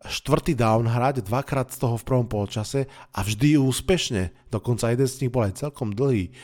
štvrtý 0.03 0.51
down 0.51 0.83
hrať, 0.91 1.23
dvakrát 1.23 1.71
z 1.71 1.79
toho 1.79 1.95
v 1.95 2.03
prvom 2.03 2.27
polčase 2.27 2.91
a 3.15 3.23
vždy 3.23 3.55
úspešne. 3.55 4.35
Dokonca 4.51 4.91
jeden 4.91 5.07
z 5.07 5.23
nich 5.23 5.31
bol 5.31 5.47
aj 5.47 5.63
celkom 5.63 5.95
dlhý. 5.95 6.35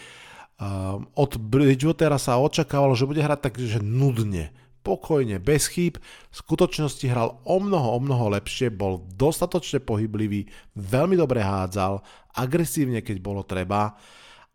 od 1.13 1.31
Bridgewatera 1.36 2.15
sa 2.15 2.39
očakávalo, 2.39 2.95
že 2.95 3.03
bude 3.10 3.19
hrať 3.19 3.39
tak, 3.51 3.53
že 3.60 3.83
nudne, 3.83 4.55
pokojne, 4.83 5.39
bez 5.39 5.71
chýb. 5.71 5.97
V 6.29 6.35
skutočnosti 6.35 7.07
hral 7.07 7.39
o 7.47 7.57
mnoho, 7.57 7.95
o 7.95 7.99
mnoho 8.03 8.35
lepšie, 8.35 8.69
bol 8.69 9.07
dostatočne 9.15 9.79
pohyblivý, 9.79 10.45
veľmi 10.75 11.15
dobre 11.15 11.39
hádzal, 11.39 12.03
agresívne, 12.35 12.99
keď 12.99 13.17
bolo 13.23 13.47
treba 13.47 13.95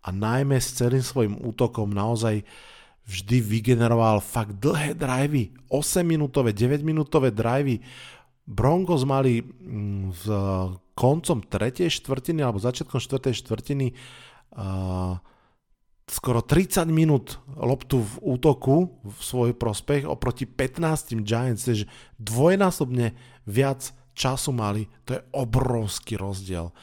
a 0.04 0.08
najmä 0.12 0.60
s 0.60 0.78
celým 0.78 1.02
svojim 1.02 1.34
útokom 1.40 1.90
naozaj 1.90 2.44
vždy 3.08 3.40
vygeneroval 3.40 4.20
fakt 4.20 4.60
dlhé 4.60 4.92
drivey, 4.92 5.56
8 5.72 6.04
minútové, 6.04 6.52
9 6.52 6.84
minútové 6.84 7.32
drivey. 7.32 7.80
Broncos 8.44 9.04
mali 9.08 9.40
mm, 9.40 10.12
v 10.12 10.24
koncom 10.92 11.40
3. 11.40 11.88
štvrtiny 11.88 12.40
alebo 12.44 12.60
začiatkom 12.60 13.00
4. 13.00 13.32
štvrtiny 13.32 13.92
uh, 13.92 15.16
skoro 16.08 16.40
30 16.40 16.88
minút 16.88 17.38
loptu 17.52 18.00
v 18.00 18.14
útoku 18.36 18.96
v 19.04 19.18
svoj 19.20 19.52
prospech 19.52 20.08
oproti 20.08 20.48
15 20.48 21.20
Giants, 21.22 21.68
takže 21.68 21.86
dvojnásobne 22.16 23.12
viac 23.44 23.92
času 24.16 24.50
mali, 24.50 24.90
to 25.06 25.14
je 25.14 25.20
obrovský 25.36 26.18
rozdiel. 26.18 26.74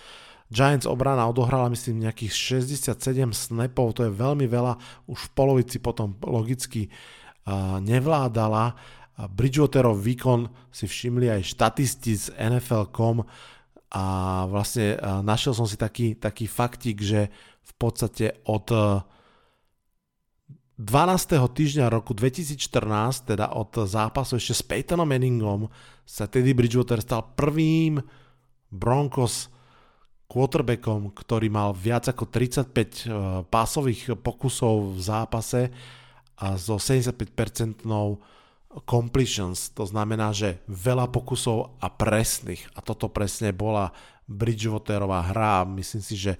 Giants 0.53 0.85
obrana 0.85 1.25
odohrala 1.25 1.73
myslím 1.73 2.05
nejakých 2.05 2.61
67 2.63 2.95
snapov, 3.33 3.97
to 3.97 4.07
je 4.07 4.13
veľmi 4.13 4.45
veľa, 4.45 4.77
už 5.09 5.19
v 5.19 5.33
polovici 5.33 5.81
potom 5.81 6.15
logicky 6.21 6.87
uh, 6.87 7.81
nevládala. 7.81 8.77
Bridgewaterov 9.15 9.95
výkon 9.99 10.51
si 10.69 10.85
všimli 10.85 11.31
aj 11.31 11.41
štatisti 11.49 12.11
z 12.13 12.25
NFL.com 12.37 13.25
a 13.95 14.03
vlastne 14.45 14.99
uh, 14.99 15.23
našiel 15.25 15.55
som 15.57 15.65
si 15.65 15.79
taký, 15.79 16.13
taký 16.13 16.45
faktik, 16.45 17.01
že 17.01 17.33
v 17.65 17.73
podstate 17.81 18.37
od 18.45 18.67
uh, 18.69 19.01
12. 20.75 21.39
týždňa 21.39 21.87
roku 21.87 22.11
2014, 22.11 23.31
teda 23.31 23.55
od 23.55 23.87
zápasu 23.87 24.35
ešte 24.35 24.53
s 24.59 24.63
Peytonom 24.67 25.07
Manningom, 25.07 25.71
sa 26.03 26.27
Teddy 26.27 26.51
Bridgewater 26.51 26.99
stal 26.99 27.31
prvým 27.31 28.03
Broncos 28.67 29.47
quarterbackom, 30.27 31.15
ktorý 31.15 31.47
mal 31.47 31.71
viac 31.71 32.11
ako 32.11 32.27
35 32.27 32.75
eh, 32.75 32.87
pásových 33.47 34.19
pokusov 34.19 34.99
v 34.99 34.99
zápase 34.99 35.61
a 36.35 36.59
so 36.59 36.75
75% 36.75 37.87
completions. 38.83 39.71
To 39.79 39.87
znamená, 39.87 40.35
že 40.35 40.59
veľa 40.67 41.07
pokusov 41.07 41.79
a 41.79 41.87
presných. 41.87 42.67
A 42.75 42.83
toto 42.83 43.07
presne 43.07 43.55
bola 43.55 43.95
Bridgewaterová 44.27 45.31
hra. 45.31 45.63
Myslím 45.63 46.03
si, 46.03 46.19
že 46.19 46.35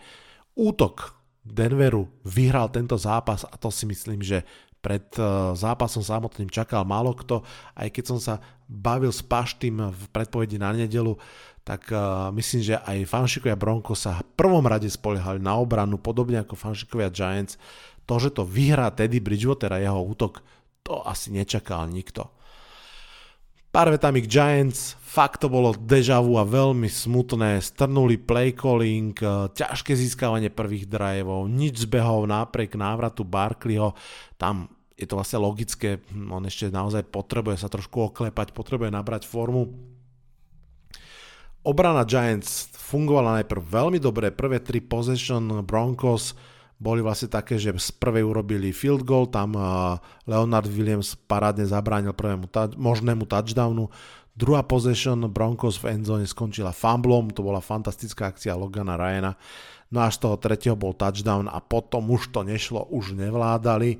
útok 0.51 1.14
Denveru 1.45 2.09
vyhral 2.25 2.73
tento 2.73 2.97
zápas 2.97 3.45
a 3.45 3.53
to 3.55 3.69
si 3.69 3.85
myslím, 3.85 4.25
že 4.25 4.41
pred 4.81 5.05
eh, 5.17 5.25
zápasom 5.53 6.01
samotným 6.01 6.49
čakal 6.49 6.85
málo 6.85 7.13
kto, 7.13 7.45
aj 7.77 7.89
keď 7.93 8.03
som 8.05 8.19
sa 8.21 8.41
bavil 8.65 9.13
s 9.13 9.21
Paštým 9.21 9.93
v 9.93 10.03
predpovedi 10.09 10.57
na 10.57 10.73
nedelu, 10.73 11.13
tak 11.65 11.89
uh, 11.89 12.29
myslím, 12.29 12.61
že 12.61 12.75
aj 12.77 13.09
fanšikovia 13.09 13.57
Bronco 13.57 13.97
sa 13.97 14.21
v 14.21 14.25
prvom 14.37 14.61
rade 14.61 14.85
spoliehali 14.85 15.41
na 15.41 15.57
obranu, 15.57 15.97
podobne 15.97 16.37
ako 16.45 16.53
fanšikovia 16.53 17.09
Giants. 17.09 17.57
To, 18.05 18.21
že 18.21 18.29
to 18.29 18.45
vyhrá 18.45 18.93
Teddy 18.93 19.17
Bridgewater 19.17 19.73
a 19.73 19.81
jeho 19.81 19.97
útok, 19.97 20.45
to 20.85 21.01
asi 21.01 21.33
nečakal 21.33 21.89
nikto. 21.89 22.29
Pár 23.75 23.91
vetami 23.91 24.24
k 24.24 24.32
Giants, 24.32 24.96
fakt 25.03 25.44
to 25.44 25.51
bolo 25.51 25.75
deja 25.75 26.24
vu 26.24 26.39
a 26.39 26.48
veľmi 26.48 26.88
smutné, 26.88 27.60
strnuli 27.60 28.15
play 28.15 28.55
calling, 28.55 29.12
e, 29.20 29.51
ťažké 29.51 29.91
získavanie 30.00 30.48
prvých 30.48 30.88
driveov, 30.88 31.51
nič 31.51 31.84
zbehov 31.84 32.24
napriek 32.24 32.79
návratu 32.79 33.27
Barkleyho, 33.27 33.91
tam 34.39 34.72
je 34.96 35.03
to 35.03 35.20
vlastne 35.20 35.44
logické, 35.44 36.00
hm, 36.00 36.32
on 36.32 36.48
ešte 36.48 36.72
naozaj 36.72 37.03
potrebuje 37.12 37.60
sa 37.60 37.67
trošku 37.67 38.15
oklepať, 38.15 38.55
potrebuje 38.55 38.96
nabrať 38.96 39.27
formu. 39.27 39.75
Obrana 41.67 42.08
Giants 42.08 42.71
fungovala 42.80 43.43
najprv 43.43 43.60
veľmi 43.60 43.99
dobre, 43.99 44.32
prvé 44.32 44.63
tri 44.63 44.80
possession 44.80 45.67
Broncos 45.67 46.32
boli 46.86 47.02
vlastne 47.02 47.34
také, 47.34 47.58
že 47.58 47.74
z 47.74 47.89
prvej 47.98 48.21
urobili 48.21 48.69
field 48.69 49.02
goal, 49.02 49.26
tam 49.26 49.58
Leonard 50.30 50.69
Williams 50.69 51.17
parádne 51.26 51.65
zabránil 51.65 52.13
prvému 52.13 52.45
ta- 52.45 52.69
možnému 52.78 53.26
touchdownu, 53.26 53.89
druhá 54.38 54.62
possession 54.62 55.17
Broncos 55.26 55.82
v 55.82 55.98
endzone 55.98 56.30
skončila 56.30 56.69
fumblom, 56.69 57.34
to 57.34 57.41
bola 57.41 57.58
fantastická 57.58 58.30
akcia 58.30 58.54
Logana 58.54 58.93
Ryana, 58.93 59.34
no 59.89 60.06
až 60.06 60.21
z 60.21 60.30
toho 60.30 60.36
tretieho 60.38 60.78
bol 60.78 60.93
touchdown 60.93 61.50
a 61.50 61.58
potom 61.58 62.06
už 62.13 62.30
to 62.30 62.45
nešlo, 62.45 62.86
už 62.93 63.17
nevládali. 63.17 63.98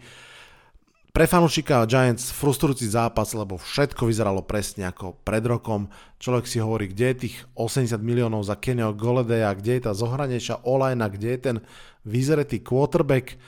Pre 1.16 1.24
fanúšika 1.24 1.88
Giants 1.88 2.28
frustrujúci 2.36 2.92
zápas, 2.92 3.32
lebo 3.32 3.56
všetko 3.56 4.04
vyzeralo 4.04 4.44
presne 4.44 4.84
ako 4.92 5.16
pred 5.24 5.48
rokom. 5.48 5.88
Človek 6.20 6.44
si 6.44 6.60
hovorí, 6.60 6.92
kde 6.92 7.06
je 7.08 7.16
tých 7.24 7.36
80 7.56 7.96
miliónov 8.04 8.44
za 8.44 8.60
Kenio 8.60 8.92
Goledeja, 8.92 9.56
kde 9.56 9.80
je 9.80 9.82
tá 9.88 9.96
zohranejšia 9.96 10.68
olajna, 10.68 11.08
kde 11.08 11.28
je 11.32 11.40
ten 11.40 11.58
vyzretý 12.04 12.60
quarterback. 12.60 13.40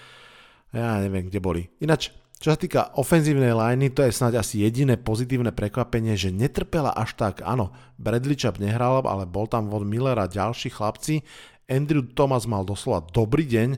Ja 0.71 1.03
neviem, 1.03 1.27
kde 1.27 1.43
boli. 1.43 1.67
Ináč, 1.83 2.15
čo 2.39 2.55
sa 2.55 2.57
týka 2.57 2.95
ofenzívnej 2.95 3.51
liney, 3.51 3.91
to 3.91 3.99
je 3.99 4.15
snáď 4.15 4.47
asi 4.47 4.63
jediné 4.63 4.95
pozitívne 4.95 5.51
prekvapenie, 5.51 6.15
že 6.15 6.31
netrpela 6.31 6.95
až 6.95 7.19
tak. 7.19 7.43
Áno, 7.43 7.75
Bradley 7.99 8.39
Chubb 8.39 8.63
nehral, 8.63 9.03
ale 9.03 9.27
bol 9.27 9.43
tam 9.43 9.67
Von 9.67 9.91
a 9.91 10.23
ďalší 10.23 10.71
chlapci. 10.71 11.19
Andrew 11.67 12.07
Thomas 12.15 12.47
mal 12.47 12.63
doslova 12.63 13.03
dobrý 13.11 13.43
deň, 13.43 13.75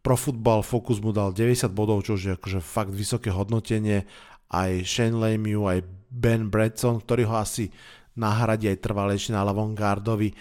Pro 0.00 0.16
Football 0.16 0.64
Focus 0.64 0.98
mu 1.04 1.12
dal 1.12 1.36
90 1.36 1.68
bodov, 1.76 2.04
čo 2.04 2.16
je 2.16 2.32
akože 2.32 2.64
fakt 2.64 2.92
vysoké 2.92 3.28
hodnotenie. 3.28 4.08
Aj 4.50 4.72
Shane 4.82 5.20
Lemieux, 5.20 5.68
aj 5.68 5.84
Ben 6.10 6.48
Bradson, 6.48 7.04
ktorý 7.04 7.28
ho 7.28 7.36
asi 7.38 7.70
nahradí 8.18 8.66
aj 8.66 8.82
trvalejšie 8.82 9.36
na 9.36 9.46
ľavom 9.46 9.76
gardovi. 9.76 10.34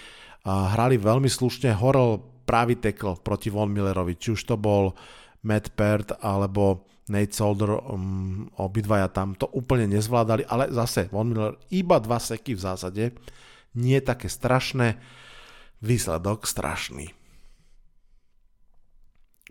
Hrali 0.48 0.96
veľmi 0.98 1.28
slušne, 1.28 1.76
horol 1.76 2.24
pravý 2.48 2.80
tekl 2.82 3.20
proti 3.22 3.54
Von 3.54 3.70
Millerovi, 3.70 4.18
či 4.18 4.34
už 4.34 4.42
to 4.50 4.56
bol 4.58 4.98
Matt 5.46 5.76
Peart 5.78 6.18
alebo 6.26 6.90
Nate 7.10 7.34
Solder, 7.34 7.78
um, 7.78 8.50
obidvaja 8.62 9.10
tam 9.10 9.34
to 9.34 9.50
úplne 9.50 9.90
nezvládali, 9.90 10.46
ale 10.46 10.70
zase 10.70 11.10
Von 11.10 11.34
Miller 11.34 11.58
iba 11.74 11.98
dva 11.98 12.22
seky 12.22 12.54
v 12.54 12.62
zásade, 12.62 13.04
nie 13.78 13.98
také 14.02 14.30
strašné, 14.30 15.02
výsledok 15.82 16.46
strašný. 16.46 17.19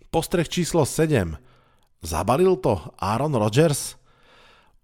Postreh 0.08 0.48
číslo 0.48 0.88
7. 0.88 1.36
Zabalil 2.00 2.56
to 2.64 2.80
Aaron 2.96 3.36
Rodgers? 3.36 4.00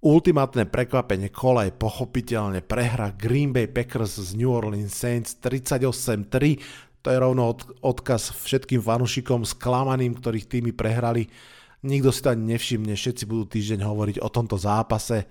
Ultimátne 0.05 0.69
prekvapenie 0.69 1.33
kola 1.33 1.65
je 1.65 1.73
pochopiteľne 1.73 2.61
prehra 2.61 3.09
Green 3.17 3.49
Bay 3.49 3.65
Packers 3.65 4.21
z 4.21 4.37
New 4.37 4.53
Orleans 4.53 4.93
Saints 4.93 5.41
38-3. 5.41 6.61
To 7.01 7.09
je 7.09 7.17
rovno 7.17 7.57
od, 7.57 7.65
odkaz 7.81 8.37
všetkým 8.37 8.85
fanúšikom 8.85 9.49
sklamaným, 9.49 10.13
ktorých 10.13 10.45
týmy 10.45 10.77
prehrali. 10.77 11.33
Nikto 11.81 12.13
si 12.13 12.21
to 12.21 12.29
ani 12.37 12.45
nevšimne, 12.53 12.93
všetci 12.93 13.25
budú 13.25 13.49
týždeň 13.49 13.81
hovoriť 13.81 14.17
o 14.21 14.29
tomto 14.29 14.61
zápase. 14.61 15.25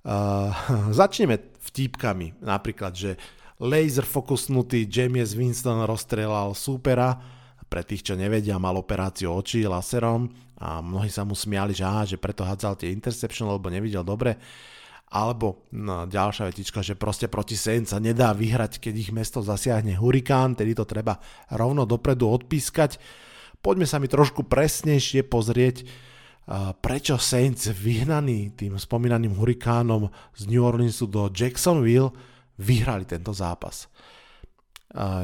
Uh, 0.00 0.48
začneme 0.96 1.44
vtípkami, 1.60 2.40
napríklad, 2.40 2.96
že 2.96 3.20
laser 3.60 4.08
fokusnutý 4.08 4.88
James 4.88 5.36
Winston 5.36 5.84
rozstrelal 5.84 6.56
súpera, 6.56 7.20
pre 7.70 7.86
tých, 7.86 8.02
čo 8.02 8.18
nevedia, 8.18 8.58
mal 8.58 8.74
operáciu 8.74 9.30
očí 9.30 9.62
laserom 9.62 10.26
a 10.58 10.82
mnohí 10.82 11.06
sa 11.06 11.22
mu 11.22 11.38
smiali, 11.38 11.70
že, 11.70 11.86
aha, 11.86 12.02
že 12.02 12.18
preto 12.18 12.42
hádzal 12.42 12.74
tie 12.74 12.90
interception, 12.90 13.46
lebo 13.46 13.70
nevidel 13.70 14.02
dobre. 14.02 14.34
Alebo 15.10 15.66
no, 15.74 16.06
ďalšia 16.06 16.50
vetička, 16.54 16.86
že 16.86 16.94
proste 16.94 17.26
proti 17.26 17.58
Saints 17.58 17.90
sa 17.90 17.98
nedá 17.98 18.30
vyhrať, 18.30 18.78
keď 18.78 18.94
ich 18.94 19.10
mesto 19.10 19.42
zasiahne 19.42 19.98
hurikán, 19.98 20.54
tedy 20.54 20.70
to 20.70 20.86
treba 20.86 21.18
rovno 21.50 21.82
dopredu 21.82 22.30
odpískať. 22.30 23.02
Poďme 23.58 23.90
sa 23.90 23.98
mi 23.98 24.06
trošku 24.06 24.46
presnejšie 24.46 25.26
pozrieť, 25.26 25.82
prečo 26.78 27.18
Saints 27.18 27.66
vyhnaní 27.74 28.54
tým 28.54 28.78
spomínaným 28.78 29.34
hurikánom 29.34 30.14
z 30.38 30.46
New 30.46 30.62
Orleansu 30.62 31.10
do 31.10 31.26
Jacksonville 31.26 32.14
vyhrali 32.54 33.02
tento 33.02 33.34
zápas. 33.34 33.89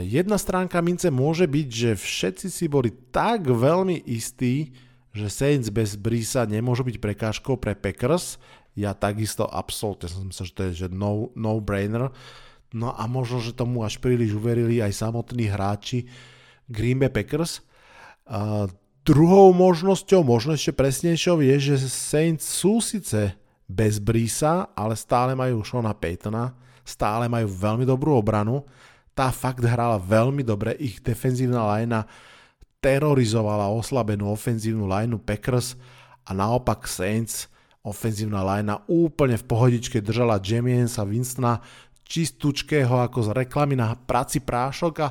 Jedna 0.06 0.38
stránka 0.38 0.78
mince 0.78 1.10
môže 1.10 1.50
byť, 1.50 1.68
že 1.68 1.90
všetci 1.98 2.46
si 2.46 2.70
boli 2.70 2.94
tak 3.10 3.50
veľmi 3.50 3.98
istí, 4.06 4.70
že 5.10 5.26
Saints 5.26 5.74
bez 5.74 5.98
Brisa 5.98 6.46
nemôžu 6.46 6.86
byť 6.86 6.96
prekážkou 7.02 7.58
pre 7.58 7.74
Packers. 7.74 8.38
Ja 8.78 8.94
takisto 8.94 9.48
absolútne 9.48 10.06
som 10.06 10.28
myslel, 10.28 10.46
že 10.46 10.54
to 10.54 10.62
je 10.68 10.72
že 10.86 10.88
no, 10.92 11.34
no-brainer. 11.34 12.14
No 12.70 12.92
a 12.94 13.02
možno, 13.10 13.42
že 13.42 13.56
tomu 13.56 13.82
až 13.82 13.98
príliš 13.98 14.36
uverili 14.36 14.78
aj 14.84 14.92
samotní 14.92 15.50
hráči 15.50 16.06
Green 16.70 17.02
Bay 17.02 17.10
Packers. 17.10 17.64
A 18.28 18.70
druhou 19.02 19.50
možnosťou, 19.50 20.22
možno 20.22 20.54
ešte 20.54 20.76
presnejšou, 20.76 21.42
je, 21.42 21.74
že 21.74 21.90
Saints 21.90 22.46
sú 22.46 22.78
síce 22.78 23.34
bez 23.66 23.98
Brisa, 23.98 24.70
ale 24.78 24.94
stále 24.94 25.34
majú 25.34 25.66
Shona 25.66 25.90
Paytona, 25.90 26.54
stále 26.86 27.26
majú 27.26 27.50
veľmi 27.50 27.82
dobrú 27.82 28.14
obranu 28.14 28.62
tá 29.16 29.32
fakt 29.32 29.64
hrala 29.64 29.96
veľmi 29.96 30.44
dobre, 30.44 30.76
ich 30.76 31.00
defenzívna 31.00 31.64
lajna 31.64 32.04
terorizovala 32.84 33.72
oslabenú 33.72 34.28
ofenzívnu 34.28 34.84
lineu 34.84 35.16
Packers 35.16 35.74
a 36.28 36.36
naopak 36.36 36.84
Saints 36.84 37.48
ofenzívna 37.80 38.44
linea 38.44 38.84
úplne 38.92 39.40
v 39.40 39.48
pohodičke 39.48 40.04
držala 40.04 40.42
Jamiensa 40.44 41.08
Winstona 41.08 41.64
čistúčkého 42.06 42.92
ako 43.02 43.26
z 43.26 43.28
reklamy 43.34 43.74
na 43.74 43.96
praci 43.96 44.44
prášok 44.44 44.94
a 45.02 45.08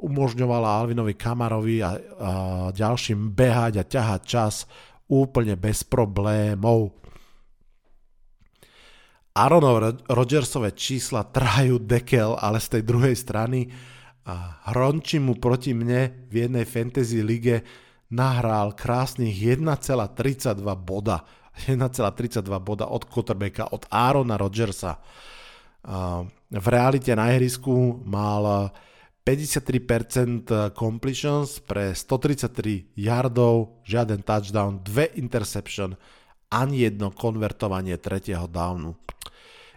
umožňovala 0.00 0.80
Alvinovi 0.80 1.12
Kamarovi 1.18 1.84
a, 1.84 1.90
a 1.90 1.92
ďalším 2.72 3.36
behať 3.36 3.82
a 3.82 3.84
ťahať 3.84 4.22
čas 4.24 4.54
úplne 5.10 5.58
bez 5.58 5.84
problémov. 5.84 6.96
Aaronov 9.30 10.02
Rodgersové 10.10 10.74
čísla 10.74 11.22
trhajú 11.22 11.78
dekel, 11.78 12.34
ale 12.34 12.58
z 12.58 12.78
tej 12.78 12.82
druhej 12.82 13.14
strany 13.14 13.70
a 14.26 14.58
hronči 14.74 15.22
mu 15.22 15.38
proti 15.38 15.70
mne 15.70 16.26
v 16.26 16.46
jednej 16.46 16.66
fantasy 16.66 17.22
lige 17.22 17.62
nahral 18.10 18.74
krásnych 18.74 19.32
1,32 19.32 20.58
boda. 20.82 21.22
1,32 21.70 22.42
boda 22.58 22.90
od 22.90 23.06
quarterbacka, 23.06 23.70
od 23.70 23.86
Aarona 23.90 24.34
Rodgersa. 24.34 24.98
V 26.50 26.66
realite 26.66 27.14
na 27.14 27.30
ihrisku 27.30 28.02
mal 28.02 28.74
53% 29.22 30.74
completions 30.74 31.62
pre 31.62 31.94
133 31.94 32.98
yardov, 32.98 33.84
žiaden 33.86 34.26
touchdown, 34.26 34.82
dve 34.82 35.14
interception, 35.14 35.94
ani 36.50 36.86
jedno 36.86 37.14
konvertovanie 37.14 37.94
tretieho 37.96 38.50
downu. 38.50 38.98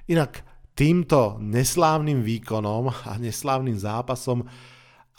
Inak 0.10 0.42
týmto 0.74 1.38
neslávnym 1.38 2.26
výkonom 2.26 2.90
a 2.90 3.14
neslávnym 3.22 3.78
zápasom 3.78 4.44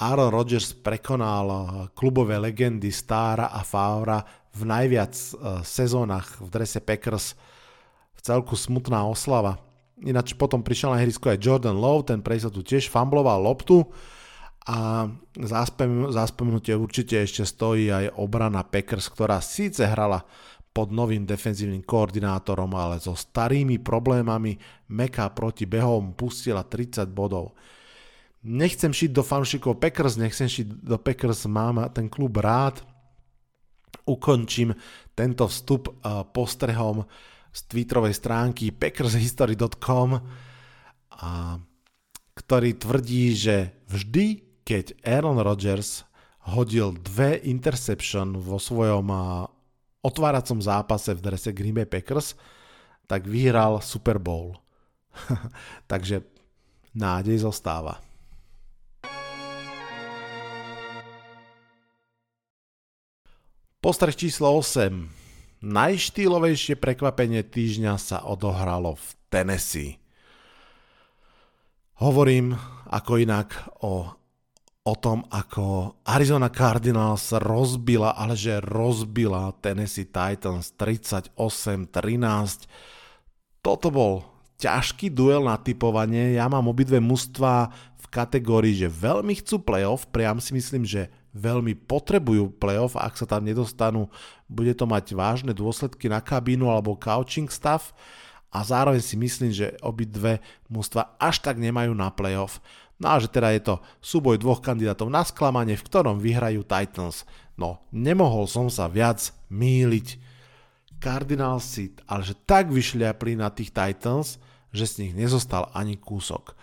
Aaron 0.02 0.34
Rodgers 0.34 0.74
prekonal 0.74 1.46
eh, 1.46 1.58
klubové 1.94 2.36
legendy 2.42 2.90
Stára 2.90 3.54
a 3.54 3.62
Favra 3.62 4.18
v 4.50 4.62
najviac 4.66 5.14
eh, 5.14 5.32
sezónach 5.62 6.42
v 6.42 6.48
drese 6.50 6.82
Packers. 6.82 7.38
V 8.14 8.20
celku 8.20 8.58
smutná 8.58 9.06
oslava. 9.06 9.62
Ináč 10.02 10.34
potom 10.34 10.66
prišiel 10.66 10.90
na 10.90 11.00
ihrisko 11.06 11.30
aj 11.30 11.38
Jordan 11.38 11.78
Lowe, 11.78 12.02
ten 12.02 12.18
prej 12.18 12.44
sa 12.44 12.50
tu 12.50 12.66
tiež 12.66 12.90
fambloval 12.90 13.38
loptu 13.38 13.86
a 14.64 15.06
za, 15.38 16.24
spomenutie 16.26 16.72
určite 16.72 17.20
ešte 17.20 17.44
stojí 17.44 17.92
aj 17.92 18.16
obrana 18.16 18.64
Packers, 18.64 19.12
ktorá 19.12 19.38
síce 19.38 19.84
hrala 19.84 20.24
pod 20.74 20.90
novým 20.90 21.22
defenzívnym 21.22 21.86
koordinátorom, 21.86 22.74
ale 22.74 22.98
so 22.98 23.14
starými 23.14 23.78
problémami 23.78 24.58
Meka 24.90 25.30
proti 25.30 25.70
behom 25.70 26.18
pustila 26.18 26.66
30 26.66 27.06
bodov. 27.14 27.54
Nechcem 28.42 28.90
šiť 28.90 29.14
do 29.14 29.22
fanšikov 29.22 29.78
Packers, 29.78 30.18
nechcem 30.18 30.50
šiť 30.50 30.82
do 30.82 30.98
Packers, 30.98 31.46
mám 31.46 31.78
ten 31.94 32.10
klub 32.10 32.36
rád. 32.42 32.82
Ukončím 34.04 34.74
tento 35.14 35.46
vstup 35.46 35.94
postrehom 36.34 37.06
z 37.54 37.60
Twitterovej 37.70 38.18
stránky 38.18 38.74
packershistory.com, 38.74 40.18
ktorý 42.34 42.70
tvrdí, 42.74 43.24
že 43.32 43.78
vždy, 43.86 44.42
keď 44.66 44.98
Aaron 45.06 45.38
Rodgers 45.38 46.02
hodil 46.50 46.92
dve 46.98 47.40
interception 47.46 48.36
vo 48.36 48.58
svojom 48.60 49.08
otváracom 50.04 50.60
zápase 50.60 51.16
v 51.16 51.24
drese 51.24 51.50
Green 51.56 51.72
Bay 51.72 51.88
Packers, 51.88 52.36
tak 53.08 53.24
vyhral 53.24 53.80
Super 53.80 54.20
Bowl. 54.20 54.52
Takže 55.90 56.20
nádej 56.92 57.42
zostáva. 57.42 58.04
Postreh 63.84 64.16
číslo 64.16 64.48
8. 64.48 65.12
Najštýlovejšie 65.64 66.76
prekvapenie 66.80 67.44
týždňa 67.44 68.00
sa 68.00 68.24
odohralo 68.24 68.96
v 68.96 69.08
Tennessee. 69.28 70.00
Hovorím 72.00 72.56
ako 72.88 73.12
inak 73.20 73.48
o, 73.84 74.08
o 74.84 74.92
tom, 74.92 75.24
ako 75.32 75.96
Arizona 76.04 76.52
Cardinals 76.52 77.32
rozbila, 77.32 78.12
ale 78.12 78.36
že 78.36 78.60
rozbila 78.60 79.56
Tennessee 79.64 80.04
Titans 80.04 80.76
38-13. 80.76 81.32
Toto 83.64 83.88
bol 83.88 84.28
ťažký 84.60 85.08
duel 85.08 85.48
na 85.48 85.56
typovanie. 85.56 86.36
Ja 86.36 86.52
mám 86.52 86.68
obidve 86.68 87.00
mužstva 87.00 87.72
v 87.96 88.04
kategórii, 88.12 88.76
že 88.76 88.92
veľmi 88.92 89.32
chcú 89.40 89.64
playoff, 89.64 90.04
priam 90.12 90.36
si 90.36 90.52
myslím, 90.52 90.84
že 90.84 91.08
veľmi 91.32 91.88
potrebujú 91.88 92.52
playoff, 92.60 92.92
ak 93.00 93.16
sa 93.16 93.24
tam 93.24 93.48
nedostanú, 93.48 94.12
bude 94.52 94.76
to 94.76 94.84
mať 94.84 95.16
vážne 95.16 95.56
dôsledky 95.56 96.12
na 96.12 96.20
kabínu 96.20 96.68
alebo 96.68 96.92
couching 96.92 97.48
stav 97.48 97.96
a 98.54 98.62
zároveň 98.62 99.02
si 99.02 99.16
myslím, 99.18 99.50
že 99.50 99.74
obidve 99.82 100.38
mústva 100.70 101.16
až 101.18 101.42
tak 101.42 101.58
nemajú 101.58 101.90
na 101.90 102.12
playoff. 102.12 102.62
No 103.04 103.12
a 103.12 103.20
že 103.20 103.28
teda 103.28 103.52
je 103.52 103.60
to 103.60 103.74
súboj 104.00 104.40
dvoch 104.40 104.64
kandidátov 104.64 105.12
na 105.12 105.20
sklamanie, 105.28 105.76
v 105.76 105.84
ktorom 105.84 106.16
vyhrajú 106.24 106.64
Titans. 106.64 107.28
No, 107.60 107.84
nemohol 107.92 108.48
som 108.48 108.72
sa 108.72 108.88
viac 108.88 109.28
míliť. 109.52 110.16
Cardinals 111.04 111.68
si 111.68 111.92
ale 112.08 112.24
že 112.24 112.32
tak 112.48 112.72
vyšliapli 112.72 113.36
na 113.36 113.52
tých 113.52 113.76
Titans, 113.76 114.40
že 114.72 114.88
z 114.88 114.94
nich 115.04 115.12
nezostal 115.12 115.68
ani 115.76 116.00
kúsok. 116.00 116.56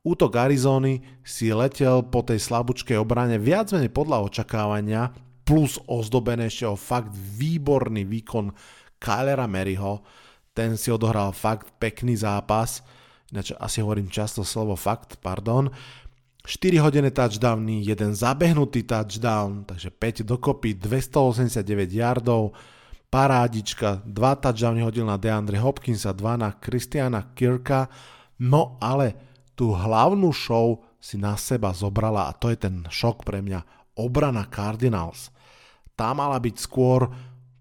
Útok 0.00 0.32
Arizony 0.34 1.04
si 1.20 1.52
letel 1.52 2.00
po 2.08 2.24
tej 2.24 2.40
slabúčkej 2.40 2.96
obrane 2.96 3.36
viac 3.36 3.70
menej 3.76 3.92
podľa 3.92 4.32
očakávania, 4.32 5.12
plus 5.44 5.76
ozdobené 5.84 6.48
ešte 6.48 6.72
o 6.72 6.74
fakt 6.74 7.12
výborný 7.12 8.08
výkon 8.08 8.48
Kylera 8.96 9.44
Maryho. 9.44 10.00
Ten 10.56 10.80
si 10.80 10.88
odohral 10.88 11.36
fakt 11.36 11.76
pekný 11.76 12.16
zápas, 12.16 12.80
ináč 13.32 13.56
asi 13.56 13.80
hovorím 13.80 14.12
často 14.12 14.44
slovo 14.44 14.76
fakt, 14.76 15.16
pardon. 15.24 15.72
4 16.44 16.82
hodiny 16.82 17.14
touchdowny, 17.14 17.86
jeden 17.86 18.12
zabehnutý 18.12 18.82
touchdown, 18.82 19.64
takže 19.64 19.94
5 19.94 20.26
dokopy, 20.26 20.74
289 20.74 21.94
yardov, 21.94 22.52
parádička, 23.08 24.02
2 24.04 24.42
touchdowny 24.42 24.82
hodil 24.82 25.06
na 25.06 25.16
DeAndre 25.16 25.62
Hopkinsa, 25.62 26.10
2 26.10 26.42
na 26.42 26.50
Christiana 26.58 27.30
Kirka, 27.32 27.86
no 28.42 28.74
ale 28.82 29.14
tú 29.54 29.70
hlavnú 29.70 30.34
show 30.34 30.82
si 30.98 31.14
na 31.14 31.38
seba 31.38 31.70
zobrala 31.70 32.26
a 32.26 32.34
to 32.34 32.50
je 32.50 32.58
ten 32.58 32.82
šok 32.90 33.22
pre 33.22 33.38
mňa, 33.38 33.62
obrana 33.94 34.42
Cardinals. 34.50 35.30
Tá 35.94 36.10
mala 36.10 36.42
byť 36.42 36.56
skôr, 36.58 37.06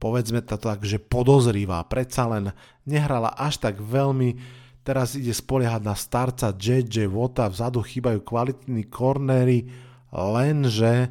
povedzme 0.01 0.41
to 0.41 0.57
tak, 0.57 0.81
že 0.81 0.97
podozrivá, 0.97 1.86
predsa 1.86 2.25
len 2.25 2.49
nehrala 2.89 3.29
až 3.38 3.62
tak 3.62 3.77
veľmi, 3.77 4.61
teraz 4.82 5.13
ide 5.17 5.34
spoliehať 5.34 5.82
na 5.82 5.96
starca 5.98 6.54
JJ 6.54 7.10
Vota, 7.10 7.50
vzadu 7.50 7.82
chýbajú 7.86 8.22
kvalitní 8.26 8.89
kornery, 8.89 9.70
lenže, 10.12 11.10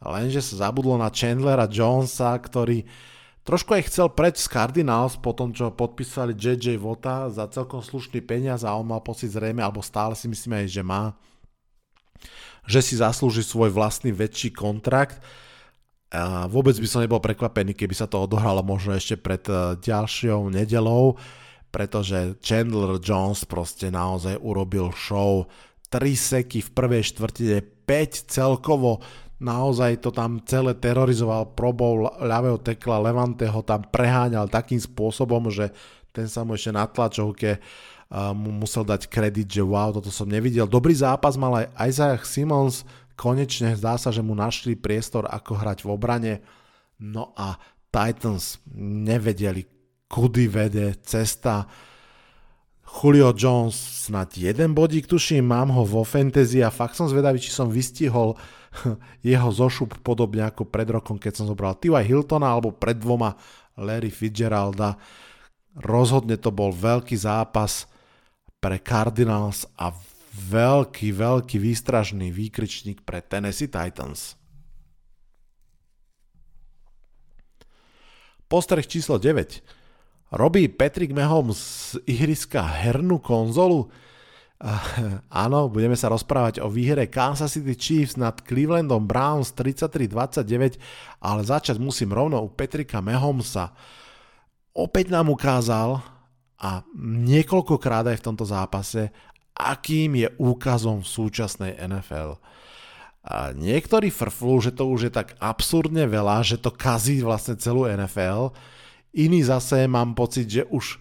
lenže 0.00 0.40
sa 0.40 0.68
zabudlo 0.68 0.98
na 0.98 1.10
Chandlera 1.10 1.66
Jonesa, 1.70 2.34
ktorý 2.38 2.86
Trošku 3.44 3.76
aj 3.76 3.92
chcel 3.92 4.08
preč 4.08 4.40
z 4.40 4.48
Cardinals 4.48 5.20
po 5.20 5.36
tom, 5.36 5.52
čo 5.52 5.68
podpísali 5.68 6.32
JJ 6.32 6.80
Vota 6.80 7.28
za 7.28 7.44
celkom 7.52 7.84
slušný 7.84 8.24
peniaz 8.24 8.64
a 8.64 8.72
on 8.72 8.88
mal 8.88 9.04
pocit 9.04 9.36
zrejme, 9.36 9.60
alebo 9.60 9.84
stále 9.84 10.16
si 10.16 10.24
myslím 10.32 10.64
aj, 10.64 10.66
že 10.72 10.80
má, 10.80 11.12
že 12.64 12.80
si 12.80 12.96
zaslúži 12.96 13.44
svoj 13.44 13.68
vlastný 13.68 14.16
väčší 14.16 14.48
kontrakt. 14.48 15.20
A 16.08 16.48
vôbec 16.48 16.72
by 16.72 16.88
som 16.88 17.04
nebol 17.04 17.20
prekvapený, 17.20 17.76
keby 17.76 17.92
sa 17.92 18.08
to 18.08 18.16
odohralo 18.16 18.64
možno 18.64 18.96
ešte 18.96 19.20
pred 19.20 19.44
e, 19.44 19.76
ďalšou 19.76 20.48
nedelou, 20.48 21.20
pretože 21.74 22.38
Chandler 22.38 23.02
Jones 23.02 23.42
proste 23.42 23.90
naozaj 23.90 24.38
urobil 24.38 24.94
show 24.94 25.50
3 25.90 26.14
seky 26.14 26.62
v 26.62 26.70
prvej 26.70 27.02
štvrtine, 27.10 27.58
5 27.82 28.30
celkovo 28.30 29.02
naozaj 29.42 29.98
to 29.98 30.14
tam 30.14 30.38
celé 30.46 30.78
terorizoval 30.78 31.58
probou 31.58 32.06
ľavého 32.22 32.62
tekla, 32.62 33.02
Levante 33.02 33.50
ho 33.50 33.66
tam 33.66 33.82
preháňal 33.82 34.46
takým 34.46 34.78
spôsobom, 34.78 35.50
že 35.50 35.74
ten 36.14 36.30
sa 36.30 36.46
mu 36.46 36.54
ešte 36.54 36.70
na 36.70 36.86
tlačovke 36.86 37.58
mu 38.14 38.54
musel 38.54 38.86
dať 38.86 39.10
kredit, 39.10 39.50
že 39.50 39.66
wow, 39.66 39.90
toto 39.90 40.14
som 40.14 40.30
nevidel. 40.30 40.70
Dobrý 40.70 40.94
zápas 40.94 41.34
mal 41.34 41.66
aj 41.66 41.90
Isaiah 41.90 42.22
Simmons, 42.22 42.86
konečne 43.18 43.74
zdá 43.74 43.98
sa, 43.98 44.14
že 44.14 44.22
mu 44.22 44.38
našli 44.38 44.78
priestor, 44.78 45.26
ako 45.26 45.58
hrať 45.58 45.82
v 45.82 45.88
obrane. 45.90 46.32
No 47.02 47.34
a 47.34 47.58
Titans 47.90 48.62
nevedeli, 48.78 49.66
kudy 50.14 50.46
vede 50.46 50.94
cesta. 51.02 51.66
Julio 52.86 53.34
Jones 53.34 53.74
snad 54.06 54.38
jeden 54.38 54.70
bodík, 54.70 55.10
tuším, 55.10 55.42
mám 55.42 55.74
ho 55.74 55.82
vo 55.82 56.06
fantasy 56.06 56.62
a 56.62 56.70
fakt 56.70 56.94
som 56.94 57.10
zvedavý, 57.10 57.42
či 57.42 57.50
som 57.50 57.66
vystihol 57.66 58.38
jeho 59.26 59.50
zošup 59.50 59.98
podobne 60.06 60.46
ako 60.46 60.70
pred 60.70 60.86
rokom, 60.86 61.18
keď 61.18 61.42
som 61.42 61.50
zobral 61.50 61.74
T.Y. 61.74 61.98
Hiltona 62.06 62.54
alebo 62.54 62.70
pred 62.70 62.94
dvoma 62.94 63.34
Larry 63.74 64.14
Fitzgeralda. 64.14 64.94
Rozhodne 65.74 66.38
to 66.38 66.54
bol 66.54 66.70
veľký 66.70 67.18
zápas 67.18 67.90
pre 68.62 68.78
Cardinals 68.78 69.66
a 69.74 69.90
veľký, 70.30 71.10
veľký 71.10 71.58
výstražný 71.58 72.30
výkričník 72.30 73.02
pre 73.02 73.18
Tennessee 73.18 73.66
Titans. 73.66 74.38
Postreh 78.46 78.86
číslo 78.86 79.18
9. 79.18 79.82
Robí 80.34 80.66
Patrick 80.66 81.14
Mahomes 81.14 81.58
z 81.94 82.02
ihriska 82.10 82.66
hernú 82.66 83.22
konzolu? 83.22 83.86
áno, 85.30 85.70
budeme 85.70 85.94
sa 85.94 86.10
rozprávať 86.10 86.58
o 86.58 86.66
výhre 86.66 87.06
Kansas 87.06 87.54
City 87.54 87.78
Chiefs 87.78 88.18
nad 88.18 88.42
Clevelandom 88.42 89.06
Browns 89.06 89.54
33-29, 89.54 90.80
ale 91.22 91.40
začať 91.46 91.78
musím 91.78 92.10
rovno 92.10 92.42
u 92.42 92.50
Petrika 92.50 92.98
Mahomesa. 92.98 93.70
Opäť 94.74 95.14
nám 95.14 95.30
ukázal 95.30 96.02
a 96.58 96.82
niekoľkokrát 96.98 98.10
aj 98.10 98.18
v 98.18 98.26
tomto 98.26 98.42
zápase, 98.48 99.14
akým 99.54 100.18
je 100.18 100.28
úkazom 100.42 101.06
v 101.06 101.12
súčasnej 101.14 101.78
NFL. 101.78 102.42
A 103.24 103.54
niektorí 103.54 104.10
frflú, 104.10 104.58
že 104.58 104.74
to 104.74 104.90
už 104.90 105.08
je 105.08 105.12
tak 105.14 105.38
absurdne 105.38 106.10
veľa, 106.10 106.42
že 106.42 106.58
to 106.58 106.74
kazí 106.74 107.22
vlastne 107.22 107.54
celú 107.54 107.86
NFL. 107.86 108.50
Iní 109.14 109.46
zase 109.46 109.86
mám 109.86 110.18
pocit, 110.18 110.50
že 110.50 110.62
už 110.66 110.98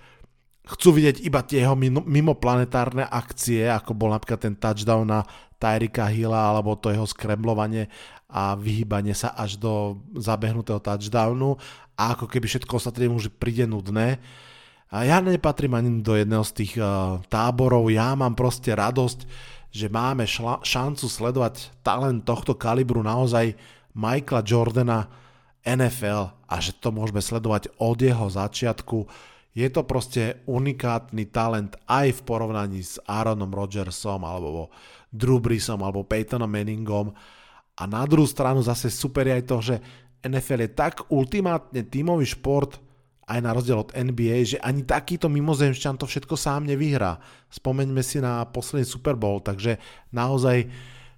chcú 0.64 0.90
vidieť 0.96 1.26
iba 1.26 1.44
tie 1.44 1.66
jeho 1.66 1.76
mimoplanetárne 2.08 3.04
akcie, 3.04 3.68
ako 3.68 3.92
bol 3.98 4.14
napríklad 4.16 4.40
ten 4.40 4.56
touchdown 4.56 5.04
na 5.04 5.20
Tyrika 5.60 6.08
Hilla, 6.08 6.54
alebo 6.54 6.76
to 6.80 6.92
jeho 6.92 7.08
skremblovanie 7.08 7.92
a 8.32 8.56
vyhýbanie 8.58 9.14
sa 9.14 9.36
až 9.36 9.60
do 9.60 10.02
zabehnutého 10.18 10.82
touchdownu 10.82 11.60
a 11.94 12.18
ako 12.18 12.26
keby 12.26 12.50
všetko 12.50 12.82
ostatné 12.82 13.06
už 13.08 13.30
príde 13.38 13.70
nudné. 13.70 14.18
A 14.94 15.10
ja 15.10 15.22
nepatrím 15.22 15.74
ani 15.74 15.90
do 16.06 16.14
jedného 16.14 16.46
z 16.46 16.54
tých 16.54 16.74
uh, 16.78 17.18
táborov, 17.30 17.90
ja 17.90 18.14
mám 18.14 18.38
proste 18.38 18.74
radosť, 18.74 19.26
že 19.74 19.90
máme 19.90 20.30
šla- 20.30 20.62
šancu 20.62 21.10
sledovať 21.10 21.74
talent 21.82 22.22
tohto 22.26 22.54
kalibru 22.54 23.02
naozaj 23.02 23.58
Michaela 23.98 24.46
Jordana 24.46 25.10
NFL 25.64 26.36
a 26.48 26.56
že 26.60 26.76
to 26.76 26.92
môžeme 26.92 27.24
sledovať 27.24 27.72
od 27.80 27.98
jeho 27.98 28.28
začiatku. 28.28 29.08
Je 29.54 29.68
to 29.72 29.88
proste 29.88 30.44
unikátny 30.46 31.30
talent 31.32 31.80
aj 31.88 32.20
v 32.20 32.22
porovnaní 32.28 32.82
s 32.84 33.00
Aaronom 33.08 33.54
Rodgersom 33.54 34.28
alebo 34.28 34.74
Drew 35.14 35.40
Breesom 35.40 35.80
alebo 35.82 36.04
Peytonom 36.04 36.50
Manningom. 36.50 37.16
A 37.80 37.84
na 37.90 38.04
druhú 38.06 38.28
stranu 38.28 38.62
zase 38.62 38.90
super 38.90 39.30
je 39.30 39.34
aj 39.34 39.46
to, 39.46 39.58
že 39.62 39.76
NFL 40.24 40.68
je 40.68 40.72
tak 40.72 40.96
ultimátne 41.12 41.84
tímový 41.86 42.26
šport, 42.28 42.80
aj 43.24 43.40
na 43.40 43.56
rozdiel 43.56 43.80
od 43.80 43.96
NBA, 43.96 44.56
že 44.56 44.58
ani 44.60 44.84
takýto 44.84 45.32
mimozemšťan 45.32 45.96
to 45.96 46.06
všetko 46.08 46.36
sám 46.36 46.68
nevyhrá. 46.68 47.24
Spomeňme 47.48 48.04
si 48.04 48.20
na 48.20 48.44
posledný 48.44 48.84
Super 48.84 49.16
Bowl, 49.16 49.40
takže 49.40 49.80
naozaj 50.12 50.68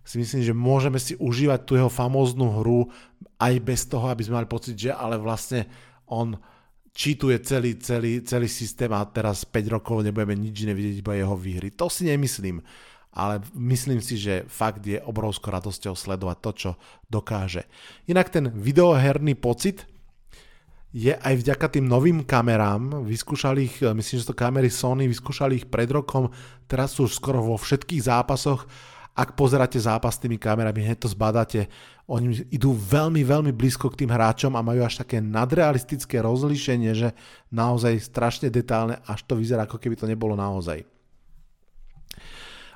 si 0.06 0.16
myslím, 0.22 0.42
že 0.46 0.54
môžeme 0.54 1.02
si 1.02 1.18
užívať 1.18 1.66
tú 1.66 1.74
jeho 1.74 1.90
famóznu 1.90 2.62
hru 2.62 2.94
aj 3.40 3.54
bez 3.62 3.88
toho, 3.88 4.08
aby 4.08 4.24
sme 4.24 4.42
mali 4.42 4.48
pocit, 4.48 4.76
že 4.76 4.92
ale 4.92 5.20
vlastne 5.20 5.68
on 6.08 6.36
čítuje 6.96 7.44
celý, 7.44 7.76
celý, 7.76 8.24
celý 8.24 8.48
systém 8.48 8.88
a 8.96 9.04
teraz 9.04 9.44
5 9.44 9.76
rokov 9.76 10.00
nebudeme 10.00 10.40
nič 10.40 10.64
nevidieť, 10.64 11.04
iba 11.04 11.14
jeho 11.20 11.36
výhry. 11.36 11.76
To 11.76 11.92
si 11.92 12.08
nemyslím, 12.08 12.64
ale 13.12 13.44
myslím 13.52 14.00
si, 14.00 14.16
že 14.16 14.48
fakt 14.48 14.88
je 14.88 15.04
obrovskou 15.04 15.52
radosťou 15.52 15.92
sledovať 15.92 16.38
to, 16.40 16.52
čo 16.56 16.72
dokáže. 17.12 17.68
Inak 18.08 18.32
ten 18.32 18.48
videoherný 18.48 19.36
pocit, 19.36 19.84
je 20.96 21.12
aj 21.12 21.44
vďaka 21.44 21.68
tým 21.76 21.92
novým 21.92 22.24
kamerám, 22.24 23.04
vyskúšali 23.04 23.68
ich, 23.68 23.84
myslím, 23.84 24.16
že 24.16 24.32
to 24.32 24.32
kamery 24.32 24.72
Sony, 24.72 25.12
vyskúšali 25.12 25.60
ich 25.60 25.68
pred 25.68 25.92
rokom, 25.92 26.32
teraz 26.72 26.96
sú 26.96 27.12
už 27.12 27.20
skoro 27.20 27.44
vo 27.44 27.60
všetkých 27.60 28.08
zápasoch, 28.08 28.64
ak 29.12 29.36
pozeráte 29.36 29.76
zápas 29.76 30.16
s 30.16 30.24
tými 30.24 30.40
kamerami, 30.40 30.88
hneď 30.88 31.04
to 31.04 31.12
zbadáte, 31.12 31.68
oni 32.06 32.46
idú 32.54 32.78
veľmi, 32.78 33.26
veľmi 33.26 33.50
blízko 33.50 33.90
k 33.90 34.06
tým 34.06 34.14
hráčom 34.14 34.54
a 34.54 34.62
majú 34.62 34.86
až 34.86 35.02
také 35.02 35.18
nadrealistické 35.18 36.22
rozlíšenie, 36.22 36.94
že 36.94 37.10
naozaj 37.50 37.98
strašne 37.98 38.54
detálne, 38.54 39.02
až 39.10 39.26
to 39.26 39.34
vyzerá, 39.34 39.66
ako 39.66 39.82
keby 39.82 39.98
to 39.98 40.06
nebolo 40.06 40.38
naozaj. 40.38 40.86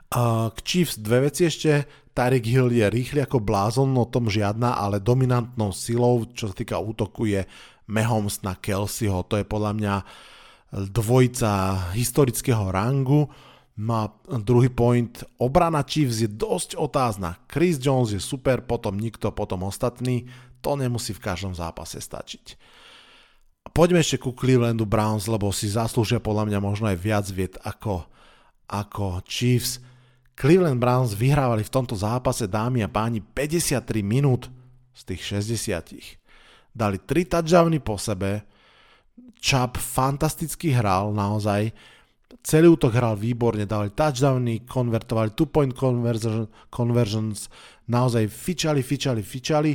K 0.09 0.57
Chiefs 0.65 0.97
dve 0.97 1.29
veci 1.29 1.45
ešte. 1.45 1.85
Tyreek 2.17 2.49
Hill 2.49 2.73
je 2.73 2.89
rýchly 2.89 3.21
ako 3.21 3.45
blázon, 3.45 3.93
no 3.93 4.09
tom 4.09 4.25
žiadna, 4.25 4.81
ale 4.81 4.97
dominantnou 4.97 5.69
silou, 5.69 6.25
čo 6.33 6.49
sa 6.49 6.55
týka 6.57 6.81
útoku, 6.81 7.29
je 7.29 7.45
Mahomes 7.85 8.41
na 8.41 8.57
Kelseyho. 8.57 9.21
To 9.29 9.37
je 9.37 9.45
podľa 9.45 9.71
mňa 9.77 9.95
dvojica 10.89 11.93
historického 11.93 12.73
rangu. 12.73 13.29
Má 13.79 14.11
druhý 14.43 14.67
point. 14.67 15.23
Obrana 15.39 15.79
Chiefs 15.87 16.19
je 16.19 16.27
dosť 16.27 16.75
otázna. 16.75 17.39
Chris 17.47 17.79
Jones 17.79 18.11
je 18.11 18.19
super, 18.19 18.59
potom 18.59 18.99
nikto, 18.99 19.31
potom 19.31 19.63
ostatný. 19.63 20.27
To 20.59 20.75
nemusí 20.75 21.15
v 21.15 21.23
každom 21.23 21.55
zápase 21.55 21.95
stačiť. 22.03 22.59
Poďme 23.71 24.03
ešte 24.03 24.19
ku 24.19 24.35
Clevelandu 24.35 24.83
Browns, 24.83 25.31
lebo 25.31 25.47
si 25.55 25.71
zaslúžia 25.71 26.19
podľa 26.19 26.51
mňa 26.51 26.59
možno 26.59 26.91
aj 26.91 26.97
viac 26.99 27.25
viet 27.31 27.55
ako, 27.63 28.03
ako 28.67 29.23
Chiefs. 29.23 29.79
Cleveland 30.35 30.83
Browns 30.83 31.15
vyhrávali 31.15 31.63
v 31.63 31.71
tomto 31.71 31.95
zápase, 31.95 32.51
dámy 32.51 32.83
a 32.83 32.91
páni, 32.91 33.23
53 33.23 33.79
minút 34.03 34.51
z 34.91 35.01
tých 35.15 35.21
60 35.47 36.19
dali 36.73 36.97
tri 37.01 37.25
touchdowny 37.25 37.83
po 37.83 37.99
sebe, 37.99 38.45
Chubb 39.39 39.79
fantasticky 39.79 40.71
hral, 40.75 41.11
naozaj, 41.15 41.71
celý 42.45 42.71
útok 42.71 42.93
hral 42.93 43.17
výborne, 43.17 43.65
dali 43.65 43.89
touchdowny, 43.91 44.63
konvertovali 44.69 45.33
two-point 45.33 45.73
conversion, 45.73 46.45
conversions, 46.69 47.49
naozaj 47.89 48.29
fičali, 48.29 48.85
fičali, 48.85 49.21
fičali. 49.25 49.71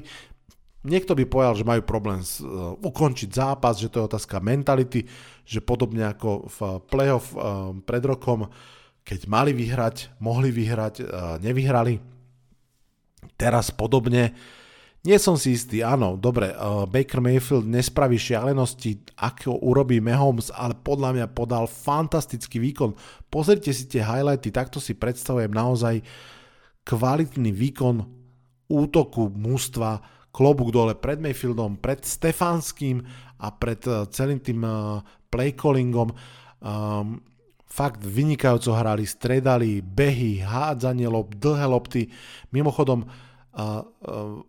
Niekto 0.85 1.17
by 1.17 1.25
povedal, 1.25 1.55
že 1.57 1.65
majú 1.65 1.83
problém 1.83 2.21
s, 2.21 2.45
uh, 2.45 2.77
ukončiť 2.77 3.31
zápas, 3.33 3.81
že 3.81 3.89
to 3.89 4.05
je 4.05 4.09
otázka 4.13 4.37
mentality, 4.45 5.09
že 5.49 5.65
podobne 5.65 6.13
ako 6.13 6.47
v 6.47 6.59
playoff 6.87 7.33
uh, 7.33 7.73
pred 7.83 8.05
rokom, 8.05 8.53
keď 9.01 9.21
mali 9.27 9.57
vyhrať, 9.57 10.21
mohli 10.21 10.53
vyhrať, 10.53 10.95
uh, 11.01 11.07
nevyhrali. 11.41 11.99
Teraz 13.41 13.73
podobne, 13.73 14.37
nie 15.05 15.21
som 15.21 15.37
si 15.37 15.53
istý, 15.53 15.85
áno, 15.85 16.17
dobre, 16.17 16.57
uh, 16.57 16.89
Baker 16.89 17.21
Mayfield 17.21 17.69
nespraví 17.69 18.17
šialenosti, 18.17 19.13
ako 19.21 19.61
urobí 19.61 20.01
Mahomes, 20.01 20.49
ale 20.49 20.73
podľa 20.73 21.11
mňa 21.13 21.27
podal 21.37 21.69
fantastický 21.69 22.57
výkon. 22.57 22.97
Pozrite 23.29 23.69
si 23.77 23.85
tie 23.85 24.01
highlighty, 24.01 24.49
takto 24.49 24.81
si 24.81 24.97
predstavujem 24.97 25.53
naozaj 25.53 26.01
kvalitný 26.89 27.53
výkon 27.53 28.01
útoku 28.73 29.29
mústva, 29.29 30.01
klobúk 30.33 30.73
dole 30.73 30.97
pred 30.97 31.21
Mayfieldom, 31.21 31.77
pred 31.77 32.01
Stefanským 32.01 33.05
a 33.45 33.53
pred 33.53 33.85
uh, 33.85 34.09
celým 34.09 34.41
tým 34.41 34.65
uh, 34.65 35.05
playcallingom. 35.29 36.17
Um, 36.65 37.21
fakt 37.69 38.01
vynikajúco 38.01 38.73
hrali, 38.73 39.05
stredali, 39.05 39.85
behy, 39.85 40.41
hádzanie 40.41 41.13
lob, 41.13 41.37
dlhé 41.37 41.67
lopty. 41.69 42.03
Mimochodom, 42.55 43.05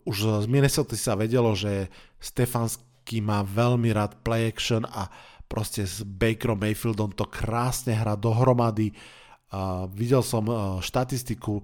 Už 0.02 0.16
z 0.42 0.46
Minnesota 0.50 0.98
sa 0.98 1.14
vedelo, 1.14 1.54
že 1.54 1.86
Stefanský 2.18 3.22
má 3.22 3.46
veľmi 3.46 3.94
rád 3.94 4.18
play 4.26 4.50
action 4.50 4.82
a 4.82 5.06
proste 5.46 5.86
s 5.86 6.02
Bakerom 6.02 6.58
Mayfieldom 6.58 7.14
to 7.14 7.26
krásne 7.26 7.94
hrá 7.94 8.18
dohromady. 8.18 8.90
Uh, 9.46 9.86
videl 9.94 10.26
som 10.26 10.42
uh, 10.50 10.82
štatistiku, 10.82 11.62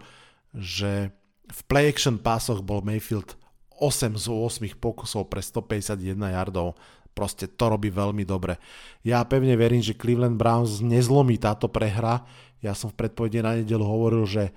že 0.54 1.10
v 1.50 1.60
play 1.66 1.90
action 1.90 2.14
pásoch 2.22 2.62
bol 2.62 2.80
Mayfield 2.86 3.34
8 3.82 4.14
z 4.14 4.26
8 4.30 4.78
pokusov 4.78 5.26
pre 5.26 5.42
151 5.42 6.14
yardov. 6.14 6.78
Proste 7.12 7.50
to 7.50 7.74
robí 7.74 7.90
veľmi 7.90 8.22
dobre. 8.22 8.56
Ja 9.04 9.26
pevne 9.26 9.58
verím, 9.58 9.82
že 9.82 9.98
Cleveland 9.98 10.38
Browns 10.38 10.80
nezlomí 10.80 11.36
táto 11.36 11.68
prehra. 11.68 12.24
Ja 12.62 12.72
som 12.72 12.88
v 12.88 13.04
predpovede 13.04 13.42
na 13.42 13.58
nedelu 13.58 13.82
hovoril, 13.82 14.24
že 14.24 14.54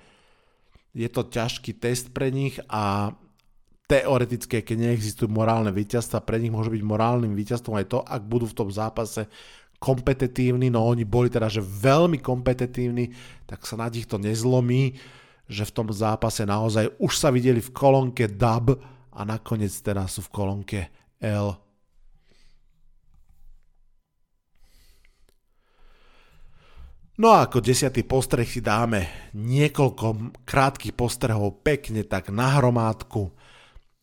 je 0.96 1.08
to 1.12 1.28
ťažký 1.28 1.76
test 1.76 2.16
pre 2.16 2.32
nich 2.32 2.56
a 2.72 3.12
teoretické, 3.84 4.64
keď 4.64 4.90
neexistujú 4.90 5.28
morálne 5.28 5.68
víťazstva, 5.70 6.24
pre 6.24 6.40
nich 6.40 6.50
môže 6.50 6.72
byť 6.72 6.82
morálnym 6.82 7.36
víťazstvom 7.36 7.76
aj 7.76 7.86
to, 7.92 7.98
ak 8.00 8.22
budú 8.24 8.48
v 8.48 8.58
tom 8.64 8.68
zápase 8.72 9.28
kompetitívni, 9.76 10.72
no 10.72 10.88
oni 10.88 11.04
boli 11.04 11.28
teda, 11.28 11.52
že 11.52 11.60
veľmi 11.60 12.18
kompetitívni, 12.24 13.12
tak 13.44 13.68
sa 13.68 13.76
na 13.76 13.92
nich 13.92 14.08
to 14.08 14.16
nezlomí, 14.16 14.96
že 15.46 15.62
v 15.68 15.74
tom 15.76 15.92
zápase 15.92 16.42
naozaj 16.48 16.96
už 16.96 17.12
sa 17.12 17.28
videli 17.30 17.60
v 17.60 17.70
kolónke 17.76 18.26
DAB 18.26 18.74
a 19.12 19.20
nakoniec 19.22 19.70
teraz 19.84 20.16
sú 20.16 20.24
v 20.26 20.32
kolónke 20.32 20.80
L. 21.22 21.65
No 27.16 27.32
a 27.32 27.48
ako 27.48 27.64
desiatý 27.64 28.04
postreh 28.04 28.44
si 28.44 28.60
dáme 28.60 29.32
niekoľko 29.32 30.36
krátkých 30.44 30.92
postrehov 30.92 31.64
pekne 31.64 32.04
tak 32.04 32.28
na 32.28 32.60
hromádku. 32.60 33.32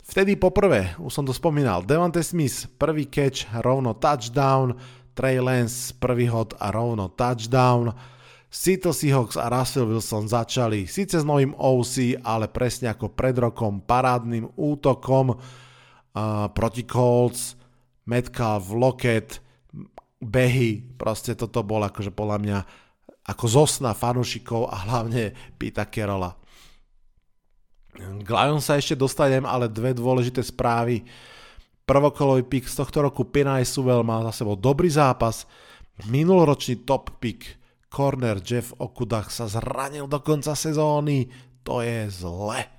Vtedy 0.02 0.34
poprvé, 0.34 0.98
už 0.98 1.14
som 1.14 1.22
to 1.22 1.30
spomínal, 1.30 1.86
Devante 1.86 2.26
Smith, 2.26 2.66
prvý 2.82 3.06
catch, 3.06 3.46
rovno 3.62 3.94
touchdown, 3.94 4.74
Trey 5.14 5.38
Lance, 5.38 5.94
prvý 5.94 6.26
hod 6.26 6.58
a 6.58 6.74
rovno 6.74 7.14
touchdown. 7.14 7.94
Seattle 8.50 8.98
Seahawks 8.98 9.38
a 9.38 9.46
Russell 9.46 9.94
Wilson 9.94 10.26
začali 10.26 10.90
síce 10.90 11.22
s 11.22 11.26
novým 11.26 11.54
OC, 11.54 12.18
ale 12.26 12.50
presne 12.50 12.90
ako 12.90 13.14
pred 13.14 13.38
rokom 13.38 13.86
parádnym 13.86 14.58
útokom 14.58 15.38
uh, 15.38 15.38
proti 16.50 16.82
Colts 16.90 17.54
Metcalf, 18.10 18.74
Lockett, 18.74 19.38
behy, 20.18 20.82
proste 20.98 21.38
toto 21.38 21.62
bol 21.62 21.86
akože 21.86 22.10
podľa 22.10 22.38
mňa 22.42 22.60
ako 23.24 23.46
zosna 23.48 23.96
fanúšikov 23.96 24.68
a 24.68 24.84
hlavne 24.88 25.32
Pita 25.56 25.88
Kerola. 25.88 26.36
K 27.94 28.28
Lion 28.28 28.58
sa 28.58 28.76
ešte 28.76 28.98
dostanem, 28.98 29.46
ale 29.46 29.70
dve 29.70 29.94
dôležité 29.94 30.42
správy. 30.42 31.06
Prvokolový 31.86 32.42
pick 32.48 32.66
z 32.66 32.82
tohto 32.82 33.06
roku 33.06 33.28
Pinay 33.28 33.68
Suvel 33.70 34.02
mal 34.02 34.26
za 34.32 34.42
sebou 34.42 34.58
dobrý 34.58 34.90
zápas. 34.90 35.46
Minuloročný 36.10 36.90
top 36.90 37.22
pick 37.22 37.62
corner 37.94 38.42
Jeff 38.42 38.74
Okudach 38.82 39.30
sa 39.30 39.46
zranil 39.46 40.10
do 40.10 40.18
konca 40.26 40.58
sezóny. 40.58 41.30
To 41.62 41.86
je 41.86 42.10
zle. 42.10 42.73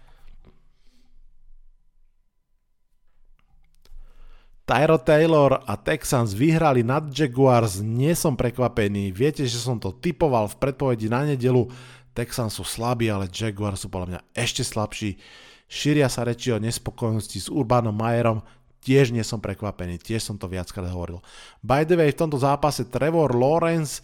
Tyro 4.65 4.97
Taylor 4.97 5.61
a 5.69 5.77
Texans 5.77 6.33
vyhrali 6.33 6.81
nad 6.81 7.13
Jaguars, 7.13 7.85
nie 7.85 8.17
som 8.17 8.33
prekvapený. 8.33 9.13
Viete, 9.13 9.45
že 9.45 9.61
som 9.61 9.77
to 9.77 9.93
typoval 9.93 10.49
v 10.49 10.57
predpovedi 10.57 11.13
na 11.13 11.29
nedelu. 11.29 11.69
Texans 12.17 12.57
sú 12.57 12.65
slabí, 12.65 13.13
ale 13.13 13.29
Jaguars 13.29 13.85
sú 13.85 13.93
podľa 13.93 14.09
mňa 14.09 14.21
ešte 14.33 14.65
slabší. 14.65 15.21
Šíria 15.69 16.09
sa 16.09 16.25
reči 16.25 16.49
o 16.49 16.57
nespokojnosti 16.57 17.45
s 17.45 17.53
Urbanom 17.53 17.93
Mayerom, 17.93 18.41
tiež 18.81 19.13
nie 19.13 19.21
som 19.21 19.41
prekvapený, 19.41 20.01
tiež 20.01 20.25
som 20.25 20.37
to 20.41 20.49
viackrát 20.49 20.89
hovoril. 20.89 21.21
By 21.61 21.85
the 21.85 22.01
way, 22.01 22.13
v 22.13 22.21
tomto 22.25 22.41
zápase 22.41 22.89
Trevor 22.89 23.37
Lawrence, 23.37 24.01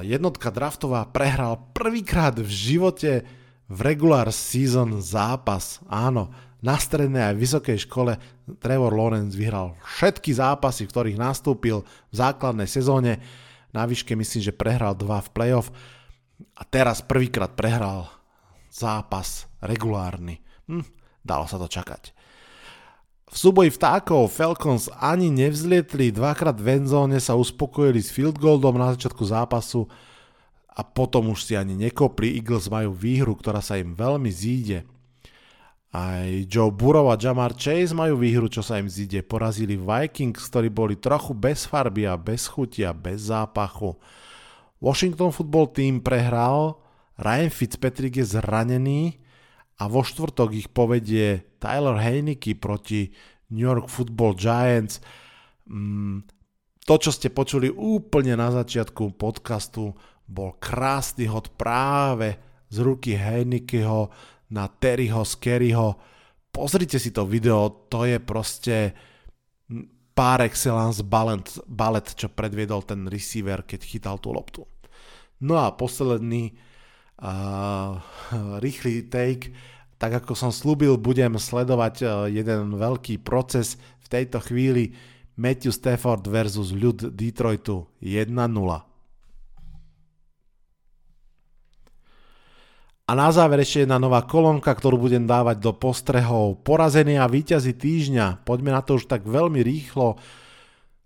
jednotka 0.00 0.48
draftová, 0.48 1.04
prehral 1.12 1.60
prvýkrát 1.76 2.36
v 2.40 2.48
živote 2.48 3.12
v 3.66 3.78
regular 3.84 4.32
season 4.32 5.02
zápas. 5.02 5.82
Áno, 5.90 6.32
na 6.66 6.74
strednej 6.74 7.30
aj 7.30 7.38
vysokej 7.38 7.78
škole 7.86 8.18
Trevor 8.58 8.90
Lawrence 8.90 9.38
vyhral 9.38 9.78
všetky 9.86 10.34
zápasy, 10.34 10.82
v 10.82 10.90
ktorých 10.90 11.22
nastúpil 11.22 11.86
v 12.10 12.14
základnej 12.14 12.66
sezóne. 12.66 13.22
Na 13.70 13.86
výške 13.86 14.18
myslím, 14.18 14.42
že 14.42 14.50
prehral 14.50 14.98
dva 14.98 15.22
v 15.22 15.30
playoff 15.30 15.70
a 16.58 16.66
teraz 16.66 17.06
prvýkrát 17.06 17.54
prehral 17.54 18.10
zápas 18.66 19.46
regulárny. 19.62 20.42
Hm, 20.66 20.82
dalo 21.22 21.46
sa 21.46 21.54
to 21.62 21.70
čakať. 21.70 22.10
V 23.26 23.36
súboji 23.38 23.70
vtákov 23.70 24.30
Falcons 24.30 24.90
ani 24.90 25.30
nevzlietli, 25.30 26.14
dvakrát 26.14 26.58
v 26.58 26.82
endzóne 26.82 27.18
sa 27.22 27.38
uspokojili 27.38 27.98
s 28.02 28.10
field 28.10 28.38
goldom 28.42 28.74
na 28.74 28.94
začiatku 28.94 29.22
zápasu 29.22 29.86
a 30.70 30.82
potom 30.82 31.30
už 31.30 31.46
si 31.46 31.54
ani 31.54 31.78
nekopli. 31.78 32.38
Eagles 32.38 32.70
majú 32.70 32.94
výhru, 32.94 33.34
ktorá 33.34 33.62
sa 33.62 33.78
im 33.78 33.94
veľmi 33.98 34.30
zíde. 34.30 34.86
Aj 35.96 36.28
Joe 36.44 36.68
Burrow 36.68 37.08
a 37.08 37.16
Jamar 37.16 37.56
Chase 37.56 37.96
majú 37.96 38.20
výhru, 38.20 38.52
čo 38.52 38.60
sa 38.60 38.76
im 38.76 38.84
zíde. 38.84 39.24
Porazili 39.24 39.80
Vikings, 39.80 40.44
ktorí 40.52 40.68
boli 40.68 41.00
trochu 41.00 41.32
bez 41.32 41.64
farby 41.64 42.04
a 42.04 42.20
bez 42.20 42.52
chutia, 42.52 42.92
bez 42.92 43.32
zápachu. 43.32 43.96
Washington 44.76 45.32
football 45.32 45.72
team 45.72 46.04
prehral, 46.04 46.76
Ryan 47.16 47.48
Fitzpatrick 47.48 48.20
je 48.20 48.28
zranený 48.28 49.24
a 49.80 49.88
vo 49.88 50.04
štvrtok 50.04 50.52
ich 50.52 50.68
povedie 50.68 51.48
Tyler 51.56 51.96
Heineke 51.96 52.52
proti 52.60 53.08
New 53.48 53.64
York 53.64 53.88
Football 53.88 54.36
Giants. 54.36 55.00
Mm, 55.64 56.28
to, 56.84 56.94
čo 57.00 57.08
ste 57.08 57.32
počuli 57.32 57.72
úplne 57.72 58.36
na 58.36 58.52
začiatku 58.52 59.16
podcastu, 59.16 59.96
bol 60.28 60.60
krásny 60.60 61.24
hod 61.24 61.56
práve 61.56 62.36
z 62.68 62.84
ruky 62.84 63.16
Heinekeho 63.16 64.12
na 64.50 64.70
Terryho 64.70 65.26
Skerryho. 65.26 65.96
Pozrite 66.50 66.96
si 66.96 67.12
to 67.12 67.28
video, 67.28 67.88
to 67.90 68.06
je 68.06 68.18
proste 68.22 68.96
par 70.16 70.40
excellence 70.40 71.04
balet, 71.04 71.44
balet, 71.68 72.06
čo 72.16 72.32
predviedol 72.32 72.80
ten 72.88 73.04
receiver, 73.04 73.60
keď 73.68 73.80
chytal 73.84 74.16
tú 74.16 74.32
loptu. 74.32 74.64
No 75.44 75.60
a 75.60 75.76
posledný 75.76 76.56
uh, 77.20 78.00
rýchly 78.64 79.04
take, 79.12 79.52
tak 80.00 80.24
ako 80.24 80.32
som 80.32 80.48
slúbil, 80.48 80.96
budem 80.96 81.36
sledovať 81.36 81.94
uh, 82.00 82.08
jeden 82.32 82.80
veľký 82.80 83.20
proces 83.20 83.76
v 84.00 84.06
tejto 84.08 84.40
chvíli 84.40 84.96
Matthew 85.36 85.76
Stafford 85.76 86.24
versus 86.32 86.72
ľud 86.72 87.12
Detroitu 87.12 87.84
1-0. 88.00 88.32
A 93.06 93.14
na 93.14 93.30
záver 93.30 93.62
ešte 93.62 93.86
jedna 93.86 94.02
nová 94.02 94.26
kolónka, 94.26 94.74
ktorú 94.74 94.98
budem 94.98 95.30
dávať 95.30 95.62
do 95.62 95.70
postrehov. 95.70 96.58
Porazení 96.66 97.14
a 97.14 97.30
víťazi 97.30 97.78
týždňa. 97.78 98.42
Poďme 98.42 98.74
na 98.74 98.82
to 98.82 98.98
už 98.98 99.06
tak 99.06 99.22
veľmi 99.22 99.62
rýchlo. 99.62 100.18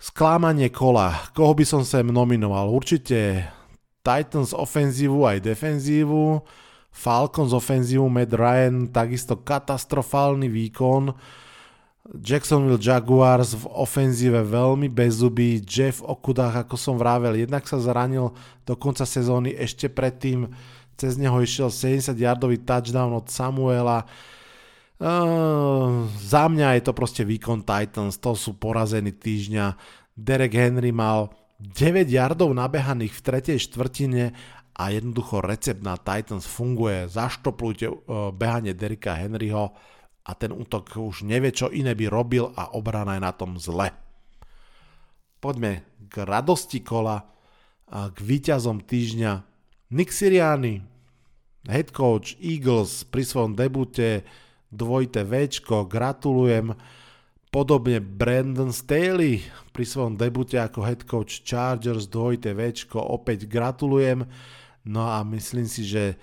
Sklámanie 0.00 0.72
kola. 0.72 1.28
Koho 1.36 1.52
by 1.52 1.60
som 1.68 1.84
sem 1.84 2.08
nominoval? 2.08 2.72
Určite 2.72 3.52
Titans 4.00 4.56
ofenzívu 4.56 5.28
aj 5.28 5.44
defenzívu. 5.44 6.40
Falcons 6.88 7.52
ofenzívu 7.52 8.08
Matt 8.08 8.32
Ryan, 8.32 8.88
takisto 8.88 9.36
katastrofálny 9.36 10.48
výkon. 10.48 11.12
Jacksonville 12.16 12.80
Jaguars 12.80 13.52
v 13.52 13.68
ofenzíve 13.76 14.40
veľmi 14.40 14.88
bezzubý. 14.88 15.60
Jeff 15.60 16.00
Okudach, 16.00 16.64
ako 16.64 16.80
som 16.80 16.96
vravel, 16.96 17.36
jednak 17.36 17.68
sa 17.68 17.76
zranil 17.76 18.32
do 18.64 18.72
konca 18.72 19.04
sezóny 19.04 19.52
ešte 19.52 19.92
predtým 19.92 20.48
cez 21.00 21.16
neho 21.16 21.40
išiel 21.40 21.72
70-yardový 21.72 22.60
touchdown 22.60 23.16
od 23.16 23.32
Samuela. 23.32 24.04
Uh, 25.00 26.04
za 26.20 26.44
mňa 26.44 26.76
je 26.76 26.82
to 26.84 26.92
proste 26.92 27.24
výkon 27.24 27.64
Titans, 27.64 28.20
to 28.20 28.36
sú 28.36 28.60
porazení 28.60 29.16
týždňa. 29.16 29.80
Derek 30.12 30.52
Henry 30.52 30.92
mal 30.92 31.32
9 31.56 32.04
yardov 32.04 32.52
nabehaných 32.52 33.16
v 33.16 33.24
tretej 33.24 33.58
štvrtine 33.64 34.36
a 34.76 34.84
jednoducho 34.92 35.40
recept 35.40 35.80
na 35.80 35.96
Titans 35.96 36.44
funguje. 36.44 37.08
Zaštoplujte 37.08 37.88
uh, 37.88 37.96
behanie 38.36 38.76
Derika 38.76 39.16
Henryho 39.16 39.72
a 40.20 40.30
ten 40.36 40.52
útok 40.52 41.00
už 41.00 41.24
nevie, 41.24 41.48
čo 41.48 41.72
iné 41.72 41.96
by 41.96 42.12
robil 42.12 42.52
a 42.52 42.76
obrana 42.76 43.16
je 43.16 43.24
na 43.24 43.32
tom 43.32 43.56
zle. 43.56 43.88
Poďme 45.40 45.88
k 46.12 46.28
radosti 46.28 46.84
kola 46.84 47.24
k 47.90 48.18
výťazom 48.22 48.86
týždňa 48.86 49.49
Nick 49.90 50.14
Siriani, 50.14 50.79
head 51.66 51.90
coach 51.90 52.38
Eagles 52.38 53.03
pri 53.03 53.26
svojom 53.26 53.59
debute 53.59 54.22
dvojité 54.70 55.26
Včko, 55.26 55.83
gratulujem. 55.90 56.79
Podobne 57.50 57.98
Brandon 57.98 58.70
Staley 58.70 59.42
pri 59.74 59.83
svojom 59.83 60.14
debute 60.14 60.62
ako 60.62 60.87
head 60.87 61.03
coach 61.11 61.42
Chargers 61.42 62.07
dvojité 62.07 62.55
Včko, 62.55 63.03
opäť 63.03 63.50
gratulujem. 63.50 64.31
No 64.87 65.11
a 65.11 65.26
myslím 65.26 65.66
si, 65.66 65.83
že 65.83 66.14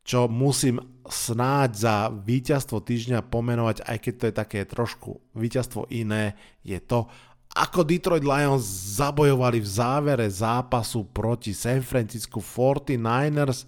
čo 0.00 0.24
musím 0.24 0.80
snáď 1.04 1.70
za 1.76 2.08
víťazstvo 2.08 2.80
týždňa 2.80 3.28
pomenovať, 3.28 3.84
aj 3.84 3.98
keď 4.00 4.14
to 4.16 4.24
je 4.24 4.34
také 4.34 4.60
trošku 4.64 5.20
víťazstvo 5.36 5.92
iné, 5.92 6.40
je 6.64 6.80
to, 6.80 7.04
ako 7.50 7.82
Detroit 7.82 8.22
Lions 8.22 8.62
zabojovali 8.94 9.58
v 9.58 9.68
závere 9.68 10.26
zápasu 10.30 11.02
proti 11.10 11.50
San 11.50 11.82
Francisco 11.82 12.38
49ers. 12.38 13.66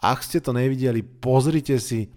Ak 0.00 0.26
ste 0.26 0.42
to 0.42 0.50
nevideli, 0.50 1.04
pozrite 1.04 1.78
si. 1.78 2.10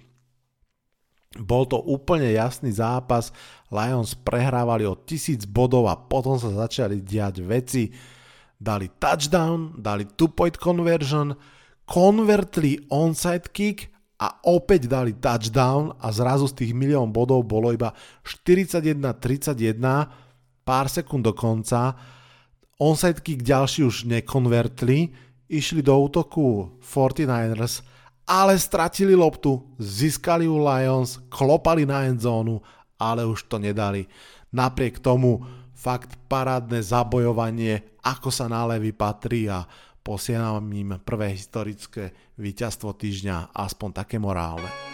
Bol 1.38 1.70
to 1.70 1.82
úplne 1.82 2.34
jasný 2.34 2.74
zápas. 2.74 3.30
Lions 3.70 4.18
prehrávali 4.18 4.90
o 4.90 4.98
tisíc 4.98 5.46
bodov 5.46 5.90
a 5.90 5.98
potom 5.98 6.38
sa 6.38 6.50
začali 6.50 7.02
diať 7.02 7.46
veci. 7.46 7.94
Dali 8.58 8.90
touchdown, 8.98 9.78
dali 9.78 10.08
two-point 10.08 10.58
conversion, 10.58 11.36
konvertli 11.86 12.90
onside 12.90 13.54
kick 13.54 13.92
a 14.18 14.40
opäť 14.48 14.88
dali 14.88 15.14
touchdown 15.18 15.92
a 16.00 16.10
zrazu 16.16 16.48
z 16.48 16.64
tých 16.64 16.72
milión 16.72 17.12
bodov 17.12 17.44
bolo 17.44 17.76
iba 17.76 17.92
41-31 18.24 20.23
pár 20.64 20.88
sekúnd 20.88 21.24
do 21.28 21.36
konca, 21.36 21.94
onside 22.80 23.20
kick 23.20 23.44
ďalší 23.44 23.84
už 23.84 24.08
nekonvertli, 24.08 25.12
išli 25.52 25.84
do 25.84 25.94
útoku 26.00 26.80
49ers, 26.82 27.84
ale 28.24 28.56
stratili 28.56 29.14
loptu, 29.14 29.60
získali 29.78 30.48
u 30.48 30.64
Lions, 30.64 31.20
klopali 31.28 31.84
na 31.84 32.08
endzónu, 32.08 32.64
ale 32.96 33.28
už 33.28 33.52
to 33.52 33.60
nedali. 33.60 34.08
Napriek 34.56 35.04
tomu 35.04 35.44
fakt 35.76 36.16
parádne 36.32 36.80
zabojovanie, 36.80 38.00
ako 38.08 38.32
sa 38.32 38.48
na 38.48 38.64
levy 38.64 38.96
patrí 38.96 39.52
a 39.52 39.68
posielam 40.00 40.64
im 40.72 40.96
prvé 41.04 41.36
historické 41.36 42.16
víťazstvo 42.40 42.96
týždňa, 42.96 43.52
aspoň 43.52 43.90
také 43.92 44.16
morálne. 44.20 44.93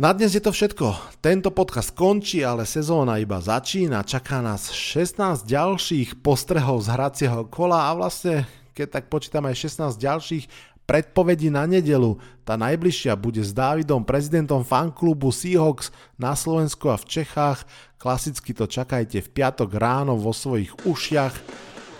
Na 0.00 0.16
dnes 0.16 0.32
je 0.32 0.40
to 0.40 0.56
všetko. 0.56 1.20
Tento 1.20 1.52
podcast 1.52 1.92
končí, 1.92 2.40
ale 2.40 2.64
sezóna 2.64 3.20
iba 3.20 3.44
začína. 3.44 4.00
Čaká 4.00 4.40
nás 4.40 4.72
16 4.72 5.44
ďalších 5.44 6.24
postrehov 6.24 6.80
z 6.80 6.96
hracieho 6.96 7.44
kola 7.52 7.92
a 7.92 8.00
vlastne, 8.00 8.48
keď 8.72 8.88
tak 8.88 9.04
počítame 9.12 9.52
aj 9.52 9.68
16 9.68 10.00
ďalších 10.00 10.44
predpovedi 10.88 11.52
na 11.52 11.68
nedelu. 11.68 12.16
Tá 12.40 12.56
najbližšia 12.56 13.12
bude 13.20 13.44
s 13.44 13.52
Dávidom, 13.52 14.00
prezidentom 14.00 14.64
fanklubu 14.64 15.28
Seahawks 15.28 15.92
na 16.16 16.32
Slovensku 16.32 16.88
a 16.88 16.96
v 16.96 17.12
Čechách. 17.12 17.68
Klasicky 18.00 18.56
to 18.56 18.64
čakajte 18.64 19.20
v 19.20 19.28
piatok 19.28 19.76
ráno 19.76 20.16
vo 20.16 20.32
svojich 20.32 20.72
ušiach. 20.88 21.36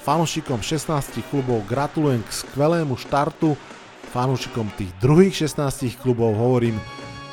Fanúšikom 0.08 0.64
16 0.64 1.20
klubov 1.28 1.60
gratulujem 1.68 2.24
k 2.24 2.40
skvelému 2.40 2.96
štartu. 2.96 3.52
Fanúšikom 4.16 4.72
tých 4.80 4.96
druhých 4.96 5.44
16 5.44 6.00
klubov 6.00 6.40
hovorím, 6.40 6.80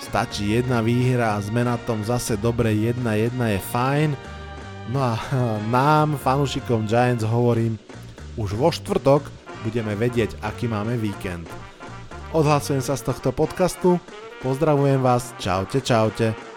stačí 0.09 0.57
jedna 0.57 0.81
výhra 0.81 1.37
a 1.37 1.43
sme 1.45 1.61
na 1.61 1.77
tom 1.85 2.01
zase 2.01 2.33
dobre 2.33 2.73
1-1 2.73 3.29
je 3.29 3.59
fajn. 3.61 4.09
No 4.89 5.05
a 5.05 5.21
nám, 5.75 6.17
fanúšikom 6.17 6.89
Giants, 6.89 7.21
hovorím, 7.21 7.77
už 8.33 8.57
vo 8.57 8.73
štvrtok 8.73 9.29
budeme 9.61 9.93
vedieť, 9.93 10.41
aký 10.41 10.65
máme 10.65 10.97
víkend. 10.97 11.45
Odhlasujem 12.33 12.81
sa 12.81 12.97
z 12.97 13.05
tohto 13.05 13.29
podcastu, 13.29 14.01
pozdravujem 14.41 14.97
vás, 14.97 15.37
čaute, 15.37 15.77
čaute. 15.77 16.48